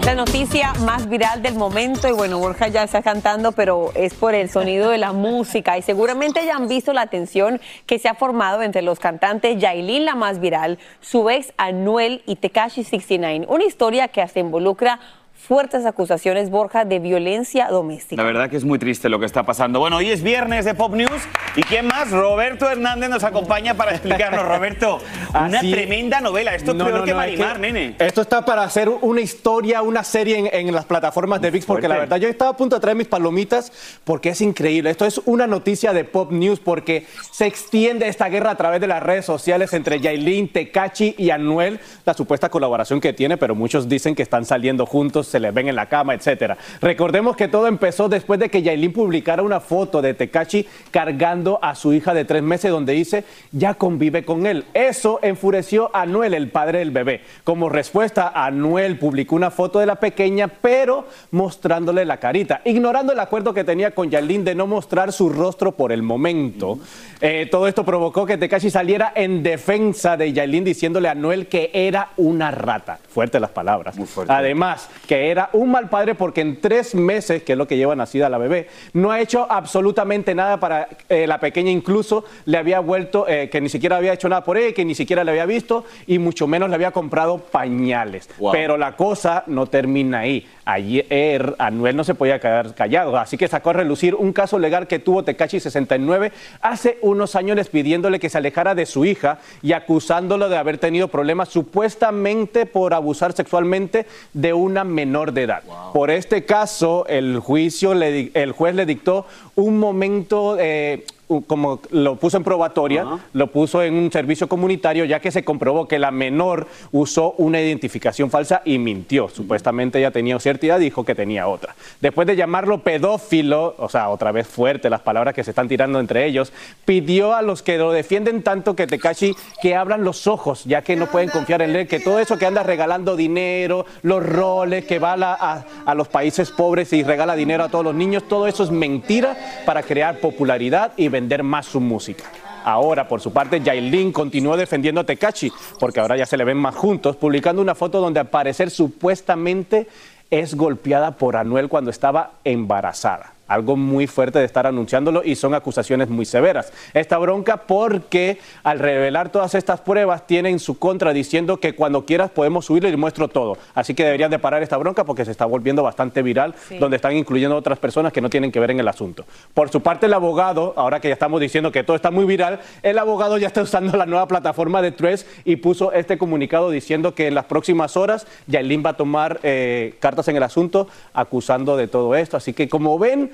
La 0.09 0.14
noticia 0.14 0.73
más 0.87 1.07
viral 1.07 1.42
del 1.42 1.55
momento. 1.55 2.09
Y 2.09 2.12
bueno, 2.12 2.38
Borja 2.38 2.68
ya 2.68 2.83
está 2.83 3.03
cantando, 3.03 3.53
pero 3.53 3.92
es 3.94 4.14
por 4.14 4.35
el 4.35 4.49
sonido 4.49 4.88
de 4.88 4.97
la 4.97 5.12
música. 5.12 5.77
Y 5.77 5.83
seguramente 5.83 6.47
ya 6.47 6.57
han 6.57 6.66
visto 6.66 6.94
la 6.94 7.09
tensión 7.09 7.61
que 7.85 7.99
se 7.99 8.09
ha 8.09 8.14
formado 8.14 8.62
entre 8.62 8.81
los 8.81 9.01
cantantes 9.01 9.59
Yailin, 9.59 10.07
la 10.07 10.14
más 10.14 10.40
viral, 10.40 10.79
su 11.03 11.29
ex 11.29 11.53
Anuel 11.59 12.23
y 12.25 12.37
Tekashi 12.37 12.85
69, 12.85 13.44
una 13.51 13.64
historia 13.64 14.09
que 14.09 14.23
hasta 14.23 14.40
involucra 14.40 14.99
fuertes 15.38 15.87
acusaciones, 15.87 16.51
Borja, 16.51 16.85
de 16.85 16.98
violencia 16.98 17.68
doméstica. 17.68 18.20
La 18.20 18.27
verdad 18.27 18.51
que 18.51 18.57
es 18.57 18.64
muy 18.64 18.79
triste 18.79 19.09
lo 19.09 19.18
que 19.18 19.27
está 19.27 19.44
pasando. 19.44 19.79
Bueno, 19.79 19.96
hoy 19.96 20.11
es 20.11 20.22
viernes 20.22 20.64
de 20.64 20.74
Pop 20.74 20.94
News. 20.94 21.22
¿Y 21.57 21.62
quién 21.62 21.87
más? 21.87 22.11
Roberto 22.11 22.68
Hernández 22.68 23.09
nos 23.09 23.24
acompaña 23.24 23.74
para 23.74 23.92
explicarnos. 23.92 24.44
Roberto, 24.48 24.98
una 25.35 25.61
tremenda 25.61 26.20
novela. 26.20 26.55
Esto 26.55 26.72
es 26.72 26.77
peor 26.77 27.05
que 27.05 27.14
Marimar, 27.14 27.61
nene. 27.61 27.94
Esto 27.98 28.20
está 28.20 28.44
para 28.44 28.64
hacer 28.64 28.88
una 28.88 29.20
historia, 29.20 29.83
una 29.83 30.03
serie 30.05 30.51
en, 30.53 30.74
las 30.74 30.85
plataformas 30.85 31.40
de 31.40 31.51
VIX, 31.51 31.66
porque 31.66 31.88
la 31.88 31.98
verdad 31.98 32.16
yo 32.18 32.29
estaba 32.29 32.51
a 32.51 32.57
punto 32.57 32.77
de 32.77 32.81
traer 32.81 32.96
mis 32.96 33.09
palomitas 33.09 33.72
porque 34.05 34.31
es 34.31 34.40
increíble. 34.40 34.90
Esto 34.90 35.07
es 35.07 35.20
una 35.24 35.46
noticia 35.46 35.92
de 35.92 36.05
Pop 36.05 36.33
News 36.33 36.61
porque 36.61 37.07
se 37.31 37.46
extiende 37.46 38.09
esta 38.09 38.29
guerra 38.29 38.51
a 38.51 38.57
través 38.57 38.81
de 38.81 38.87
las 38.87 39.03
redes 39.03 39.24
sociales 39.24 39.72
entre 39.72 40.01
Yailin, 40.01 40.53
Tecachi 40.53 41.14
y 41.16 41.31
Anuel, 41.31 41.81
la 42.05 42.14
supuesta 42.14 42.48
colaboración 42.48 43.01
que 43.01 43.12
tiene, 43.12 43.37
pero 43.37 43.55
muchos 43.55 43.88
dicen 43.88 44.14
que 44.14 44.22
están 44.22 44.44
saliendo 44.44 44.85
juntos 44.85 45.29
se 45.38 45.40
les 45.40 45.55
ven 45.55 45.68
en 45.68 45.77
la 45.77 45.87
cama, 45.87 46.14
etcétera. 46.14 46.57
Recordemos 46.81 47.37
que 47.37 47.48
todo 47.48 47.68
empezó 47.68 48.09
después 48.09 48.40
de 48.40 48.48
que 48.48 48.62
Yailin 48.62 48.92
publicara 48.92 49.42
una 49.42 49.61
foto 49.61 50.03
de 50.03 50.14
Tekachi 50.14 50.66
cargando 50.90 51.61
a 51.62 51.74
su 51.74 51.92
hija 51.92 52.12
de 52.12 52.24
tres 52.24 52.42
meses 52.42 52.70
donde 52.70 52.92
dice 52.92 53.24
ya 53.53 53.74
convive 53.74 54.24
con 54.24 54.46
él. 54.46 54.64
Eso 54.74 55.20
enfureció 55.22 55.94
a 55.94 56.03
Anuel, 56.03 56.35
el 56.35 56.51
padre 56.51 56.81
del 56.81 56.90
bebé. 56.90 57.22
Como 57.44 57.68
respuesta, 57.68 58.33
Anuel 58.35 58.98
publicó 58.98 59.37
una 59.37 59.51
foto 59.51 59.79
de 59.79 59.87
la 59.87 59.96
pequeña, 59.96 60.48
pero 60.48 61.07
mostrándole 61.31 62.05
la 62.05 62.18
carita, 62.18 62.61
ignorando 62.64 63.12
el 63.12 63.20
acuerdo 63.20 63.55
que 63.55 63.64
tenía 63.64 63.92
con 63.92 64.11
Yailin 64.11 64.44
de 64.44 64.55
no 64.55 64.66
mostrar 64.66 65.12
su 65.12 65.29
rostro 65.29 65.72
por 65.72 65.92
el 65.92 66.03
momento. 66.03 66.79
Eh, 67.20 67.46
todo 67.51 67.68
esto 67.68 67.85
provocó 67.85 68.27
que 68.27 68.38
Tekashi 68.38 68.70
saliera 68.70 69.12
en 69.14 69.42
defensa 69.42 70.16
de 70.16 70.33
Yailin 70.33 70.64
diciéndole 70.64 71.09
a 71.09 71.12
Anuel 71.12 71.46
que 71.46 71.70
era 71.72 72.11
una 72.16 72.51
rata. 72.51 72.98
Fuerte 73.09 73.38
las 73.38 73.51
palabras. 73.51 73.96
Además, 74.29 74.88
que 75.07 75.17
era 75.26 75.50
un 75.52 75.70
mal 75.70 75.88
padre 75.88 76.14
porque 76.14 76.40
en 76.40 76.61
tres 76.61 76.94
meses, 76.94 77.42
que 77.42 77.52
es 77.52 77.59
lo 77.59 77.66
que 77.66 77.76
lleva 77.76 77.94
nacida 77.96 78.28
la 78.28 78.38
bebé, 78.38 78.68
no 78.92 79.11
ha 79.11 79.20
hecho 79.20 79.46
absolutamente 79.50 80.35
nada 80.35 80.59
para 80.61 80.88
eh, 81.09 81.26
la 81.26 81.38
pequeña, 81.40 81.70
incluso 81.70 82.24
le 82.44 82.59
había 82.59 82.81
vuelto, 82.81 83.26
eh, 83.28 83.48
que 83.50 83.61
ni 83.61 83.68
siquiera 83.68 83.96
había 83.96 84.12
hecho 84.12 84.28
nada 84.28 84.44
por 84.44 84.57
ella, 84.57 84.74
que 84.74 84.85
ni 84.85 84.94
siquiera 84.94 85.24
le 85.24 85.31
había 85.31 85.46
visto 85.46 85.85
y 86.07 86.18
mucho 86.18 86.46
menos 86.46 86.68
le 86.68 86.74
había 86.74 86.90
comprado 86.90 87.38
pañales. 87.38 88.28
Pero 88.52 88.76
la 88.76 88.96
cosa 88.96 89.44
no 89.46 89.66
termina 89.66 90.20
ahí. 90.20 90.46
Ayer 90.70 91.54
Anuel 91.59 91.96
no 91.96 92.04
se 92.04 92.14
podía 92.14 92.38
quedar 92.38 92.74
callado, 92.74 93.16
así 93.16 93.37
que 93.37 93.48
sacó 93.48 93.70
a 93.70 93.72
relucir 93.72 94.14
un 94.14 94.33
caso 94.33 94.59
legal 94.59 94.87
que 94.87 94.98
tuvo 94.98 95.24
Tecachi 95.24 95.61
69 95.61 96.31
hace 96.61 96.98
unos 97.02 97.35
años 97.37 97.48
pidiéndole 97.68 98.20
que 98.20 98.28
se 98.28 98.38
alejara 98.38 98.74
de 98.74 98.85
su 98.85 99.04
hija 99.07 99.38
y 99.62 99.72
acusándolo 99.72 100.48
de 100.48 100.59
haber 100.59 100.78
tenido 100.78 101.09
problemas 101.09 101.48
supuestamente 101.48 102.66
por 102.66 102.92
abusar 102.92 103.33
sexualmente 103.33 104.07
de 104.35 104.52
una 104.52 104.85
menor 104.85 105.33
de 105.33 105.44
edad. 105.44 105.62
Por 105.92 106.11
este 106.11 106.44
caso, 106.44 107.07
el 107.09 107.38
juicio, 107.40 107.92
el 107.92 108.52
juez 108.52 108.74
le 108.74 108.87
dictó 108.87 109.26
un 109.54 109.78
momento... 109.78 110.57
Eh, 110.59 111.04
como 111.46 111.80
lo 111.90 112.16
puso 112.16 112.38
en 112.38 112.44
probatoria, 112.44 113.06
lo 113.32 113.46
puso 113.48 113.82
en 113.82 113.94
un 113.94 114.10
servicio 114.10 114.48
comunitario, 114.48 115.04
ya 115.04 115.20
que 115.20 115.30
se 115.30 115.44
comprobó 115.44 115.86
que 115.86 115.98
la 115.98 116.10
menor 116.10 116.66
usó 116.90 117.34
una 117.38 117.60
identificación 117.60 118.30
falsa 118.30 118.62
y 118.64 118.78
mintió. 118.78 119.28
Supuestamente 119.28 119.98
ella 119.98 120.10
tenía 120.10 120.38
cierta 120.40 120.66
edad, 120.66 120.78
dijo 120.78 121.04
que 121.04 121.14
tenía 121.14 121.46
otra. 121.46 121.74
Después 122.00 122.26
de 122.26 122.36
llamarlo 122.36 122.78
pedófilo, 122.78 123.74
o 123.78 123.88
sea, 123.88 124.08
otra 124.08 124.32
vez 124.32 124.46
fuerte 124.46 124.88
las 124.88 125.00
palabras 125.00 125.34
que 125.34 125.44
se 125.44 125.50
están 125.50 125.68
tirando 125.68 126.00
entre 126.00 126.24
ellos, 126.24 126.52
pidió 126.84 127.34
a 127.34 127.42
los 127.42 127.62
que 127.62 127.76
lo 127.76 127.92
defienden 127.92 128.42
tanto 128.42 128.74
que 128.74 128.86
Tekashi 128.86 129.34
que 129.60 129.76
abran 129.76 130.04
los 130.04 130.26
ojos, 130.26 130.64
ya 130.64 130.82
que 130.82 130.96
no 130.96 131.06
pueden 131.06 131.28
confiar 131.28 131.62
en 131.62 131.76
él, 131.76 131.88
que 131.88 132.00
todo 132.00 132.18
eso 132.20 132.38
que 132.38 132.46
anda 132.46 132.62
regalando 132.62 133.16
dinero, 133.16 133.84
los 134.02 134.24
roles, 134.24 134.84
que 134.86 134.98
va 134.98 135.12
a, 135.12 135.64
a 135.84 135.94
los 135.94 136.08
países 136.08 136.50
pobres 136.50 136.92
y 136.92 137.02
regala 137.02 137.36
dinero 137.36 137.64
a 137.64 137.68
todos 137.68 137.84
los 137.84 137.94
niños, 137.94 138.24
todo 138.28 138.46
eso 138.46 138.62
es 138.62 138.70
mentira 138.70 139.36
para 139.66 139.82
crear 139.82 140.20
popularidad 140.20 140.92
y 140.96 141.08
más 141.42 141.66
su 141.66 141.81
música. 141.81 142.24
Ahora, 142.64 143.09
por 143.09 143.20
su 143.20 143.33
parte, 143.33 143.61
Yailin 143.61 144.12
continuó 144.12 144.57
defendiendo 144.57 145.00
a 145.00 145.04
Tekachi, 145.04 145.50
porque 145.78 146.00
ahora 146.00 146.16
ya 146.16 146.26
se 146.26 146.37
le 146.37 146.44
ven 146.44 146.59
más 146.59 146.74
juntos, 146.74 147.16
publicando 147.16 147.62
una 147.62 147.74
foto 147.74 148.00
donde 148.00 148.20
al 148.20 148.28
parecer 148.28 148.70
supuestamente 148.70 149.87
es 150.31 150.54
golpeada 150.54 151.12
por 151.12 151.37
Anuel 151.37 151.68
cuando 151.68 151.90
estaba 151.90 152.33
embarazada 152.44 153.38
algo 153.48 153.76
muy 153.76 154.06
fuerte 154.06 154.38
de 154.38 154.44
estar 154.44 154.66
anunciándolo 154.66 155.22
y 155.24 155.34
son 155.34 155.54
acusaciones 155.54 156.08
muy 156.08 156.24
severas. 156.24 156.72
Esta 156.94 157.18
bronca 157.18 157.62
porque 157.66 158.38
al 158.62 158.78
revelar 158.78 159.30
todas 159.30 159.54
estas 159.54 159.80
pruebas 159.80 160.26
tiene 160.26 160.50
en 160.50 160.58
su 160.58 160.78
contra 160.78 161.12
diciendo 161.12 161.58
que 161.58 161.74
cuando 161.74 162.04
quieras 162.04 162.30
podemos 162.30 162.66
subirlo 162.66 162.88
y 162.88 162.96
muestro 162.96 163.28
todo. 163.28 163.58
Así 163.74 163.94
que 163.94 164.04
deberían 164.04 164.30
de 164.30 164.38
parar 164.38 164.62
esta 164.62 164.76
bronca 164.76 165.04
porque 165.04 165.24
se 165.24 165.30
está 165.30 165.46
volviendo 165.46 165.82
bastante 165.82 166.22
viral, 166.22 166.54
donde 166.78 166.96
están 166.96 167.16
incluyendo 167.16 167.56
otras 167.56 167.78
personas 167.78 168.12
que 168.12 168.20
no 168.20 168.30
tienen 168.30 168.52
que 168.52 168.61
ver 168.61 168.70
en 168.70 168.80
el 168.80 168.88
asunto. 168.88 169.24
Por 169.54 169.70
su 169.70 169.80
parte, 169.80 170.06
el 170.06 170.14
abogado, 170.14 170.74
ahora 170.76 171.00
que 171.00 171.08
ya 171.08 171.14
estamos 171.14 171.40
diciendo 171.40 171.72
que 171.72 171.84
todo 171.84 171.96
está 171.96 172.11
muy 172.11 172.24
viral, 172.24 172.61
el 172.82 172.98
abogado 172.98 173.38
ya 173.38 173.46
está 173.46 173.62
usando 173.62 173.96
la 173.96 174.06
nueva 174.06 174.28
plataforma 174.28 174.82
de 174.82 174.92
Tres 174.92 175.26
y 175.44 175.56
puso 175.56 175.92
este 175.92 176.18
comunicado 176.18 176.70
diciendo 176.70 177.14
que 177.14 177.28
en 177.28 177.34
las 177.34 177.44
próximas 177.44 177.96
horas 177.96 178.26
Yailin 178.46 178.82
va 178.84 178.90
a 178.90 178.96
tomar 178.96 179.40
eh, 179.42 179.94
cartas 180.00 180.28
en 180.28 180.37
el 180.37 180.42
asunto 180.42 180.88
acusando 181.14 181.76
de 181.76 181.88
todo 181.88 182.14
esto. 182.14 182.37
Así 182.37 182.52
que 182.52 182.68
como 182.68 182.98
ven, 182.98 183.30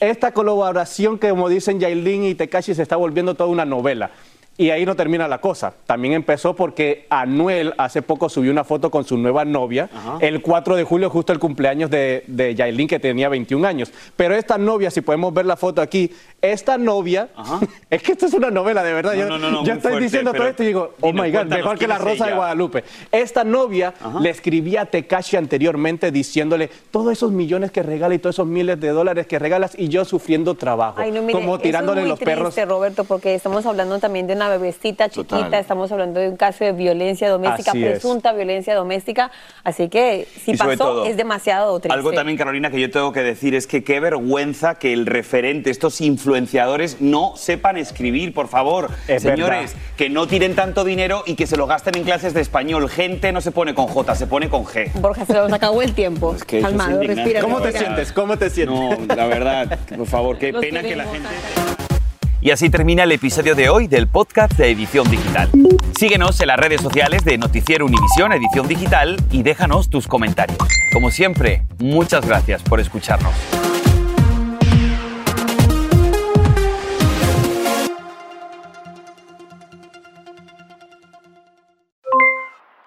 esta 0.00 0.32
colaboración 0.32 1.18
que, 1.18 1.30
como 1.30 1.48
dicen 1.48 1.80
Yailin 1.80 2.24
y 2.24 2.34
Tekashi, 2.34 2.74
se 2.74 2.82
está 2.82 2.96
volviendo 2.96 3.34
toda 3.34 3.50
una 3.50 3.64
novela. 3.64 4.10
Y 4.58 4.68
ahí 4.68 4.84
no 4.84 4.94
termina 4.94 5.26
la 5.28 5.40
cosa. 5.40 5.72
También 5.86 6.12
empezó 6.12 6.54
porque 6.54 7.06
Anuel 7.08 7.72
hace 7.78 8.02
poco 8.02 8.28
subió 8.28 8.52
una 8.52 8.64
foto 8.64 8.90
con 8.90 9.04
su 9.04 9.16
nueva 9.16 9.46
novia, 9.46 9.88
el 10.20 10.42
4 10.42 10.76
de 10.76 10.84
julio, 10.84 11.08
justo 11.08 11.32
el 11.32 11.38
cumpleaños 11.38 11.88
de, 11.88 12.24
de 12.26 12.54
Yailin, 12.54 12.86
que 12.86 13.00
tenía 13.00 13.30
21 13.30 13.66
años. 13.66 13.90
Pero 14.14 14.34
esta 14.34 14.58
novia, 14.58 14.90
si 14.90 15.00
podemos 15.00 15.32
ver 15.32 15.46
la 15.46 15.56
foto 15.56 15.80
aquí, 15.80 16.12
esta 16.42 16.76
novia, 16.76 17.28
es 17.90 18.02
que 18.02 18.12
esto 18.12 18.26
es 18.26 18.34
una 18.34 18.50
novela, 18.50 18.82
de 18.82 18.92
verdad. 18.92 19.12
No, 19.12 19.18
yo 19.18 19.28
no, 19.28 19.38
no, 19.38 19.50
no, 19.50 19.64
yo 19.64 19.72
estoy 19.74 19.92
fuerte, 19.92 20.04
diciendo 20.04 20.32
todo 20.32 20.48
esto 20.48 20.64
y 20.64 20.66
digo, 20.66 20.94
oh 21.00 21.06
dime, 21.06 21.22
my 21.22 21.30
God, 21.30 21.46
mejor 21.46 21.78
que 21.78 21.86
la 21.86 21.96
¿quién 21.96 22.08
es 22.08 22.18
Rosa 22.18 22.30
de? 22.30 22.34
Guadalupe. 22.34 22.84
Esta 23.12 23.44
novia 23.44 23.94
le 24.20 24.30
escribía 24.30 24.82
a 24.82 24.86
Tekashi 24.86 25.36
anteriormente 25.36 26.10
diciéndole 26.10 26.68
todos 26.90 27.12
esos 27.12 27.30
millones 27.30 27.70
que 27.70 27.82
regala 27.82 28.14
y 28.14 28.18
todos 28.18 28.34
esos 28.34 28.46
miles 28.46 28.80
de 28.80 28.88
dólares 28.88 29.26
que 29.26 29.38
regalas 29.38 29.74
y 29.78 29.88
yo 29.88 30.04
sufriendo 30.04 30.54
trabajo. 30.56 30.96
Ay, 30.98 31.12
no, 31.12 31.22
mire, 31.22 31.32
como 31.32 31.54
eso 31.54 31.62
tirándole 31.62 32.00
es 32.00 32.06
muy 32.06 32.10
los 32.10 32.18
perros. 32.18 32.54
triste, 32.54 32.68
Roberto, 32.68 33.04
porque 33.04 33.34
estamos 33.34 33.64
hablando 33.64 34.00
también 34.00 34.26
de 34.26 34.34
una 34.34 34.48
bebecita 34.48 35.08
chiquita, 35.08 35.44
Total. 35.44 35.60
estamos 35.60 35.92
hablando 35.92 36.18
de 36.18 36.28
un 36.28 36.36
caso 36.36 36.64
de 36.64 36.72
violencia 36.72 37.30
doméstica, 37.30 37.70
Así 37.70 37.84
es. 37.84 37.90
presunta 37.90 38.32
violencia 38.32 38.74
doméstica, 38.74 39.30
así 39.62 39.88
que 39.88 40.26
si 40.44 40.52
Y 40.52 40.56
pasó 40.56 40.76
todo, 40.76 41.06
es 41.06 41.16
demasiado 41.16 41.78
triste. 41.78 41.94
Algo 41.94 42.12
también, 42.12 42.36
Carolina, 42.36 42.70
que 42.70 42.80
yo 42.80 42.90
tengo 42.90 43.12
que 43.12 43.22
decir 43.22 43.54
es 43.54 43.68
que 43.68 43.84
qué 43.84 44.00
vergüenza 44.00 44.74
que 44.74 44.92
el 44.92 45.06
referente, 45.06 45.70
estos 45.70 46.00
influenciadores, 46.32 47.00
no 47.00 47.34
sepan 47.36 47.76
escribir, 47.76 48.32
por 48.32 48.48
favor. 48.48 48.88
Es 49.06 49.22
Señores, 49.22 49.72
verdad. 49.74 49.86
que 49.96 50.08
no 50.08 50.26
tiren 50.26 50.54
tanto 50.54 50.82
dinero 50.84 51.22
y 51.26 51.34
que 51.34 51.46
se 51.46 51.56
lo 51.58 51.66
gasten 51.66 51.94
en 51.96 52.04
clases 52.04 52.32
de 52.32 52.40
español. 52.40 52.88
Gente 52.88 53.32
no 53.32 53.40
se 53.42 53.50
pone 53.50 53.74
con 53.74 53.86
J, 53.86 54.14
se 54.14 54.26
pone 54.26 54.48
con 54.48 54.64
G. 54.64 54.90
Borja, 54.94 55.26
se 55.26 55.34
nos 55.34 55.52
acabó 55.52 55.82
el 55.82 55.92
tiempo. 55.92 56.34
que 56.46 56.58
es 56.58 56.64
Calmado, 56.64 56.92
indignante. 56.92 57.22
respira. 57.22 57.40
¿Cómo 57.42 57.60
te 57.60 57.72
sientes? 57.72 58.12
¿Cómo 58.12 58.38
te 58.38 58.48
sientes? 58.50 58.74
No, 58.74 59.14
la 59.14 59.26
verdad, 59.26 59.78
por 59.96 60.06
favor, 60.06 60.38
qué 60.38 60.52
Los 60.52 60.62
pena 60.62 60.80
que 60.82 60.96
la 60.96 61.04
gente... 61.04 61.28
Y 62.40 62.50
así 62.50 62.70
termina 62.70 63.04
el 63.04 63.12
episodio 63.12 63.54
de 63.54 63.68
hoy 63.68 63.86
del 63.86 64.08
podcast 64.08 64.54
de 64.54 64.70
Edición 64.70 65.08
Digital. 65.10 65.48
Síguenos 65.96 66.40
en 66.40 66.48
las 66.48 66.56
redes 66.58 66.80
sociales 66.80 67.24
de 67.24 67.38
Noticiero 67.38 67.86
Univisión 67.86 68.32
Edición 68.32 68.66
Digital 68.66 69.16
y 69.30 69.42
déjanos 69.44 69.90
tus 69.90 70.08
comentarios. 70.08 70.58
Como 70.92 71.10
siempre, 71.12 71.62
muchas 71.78 72.26
gracias 72.26 72.62
por 72.62 72.80
escucharnos. 72.80 73.32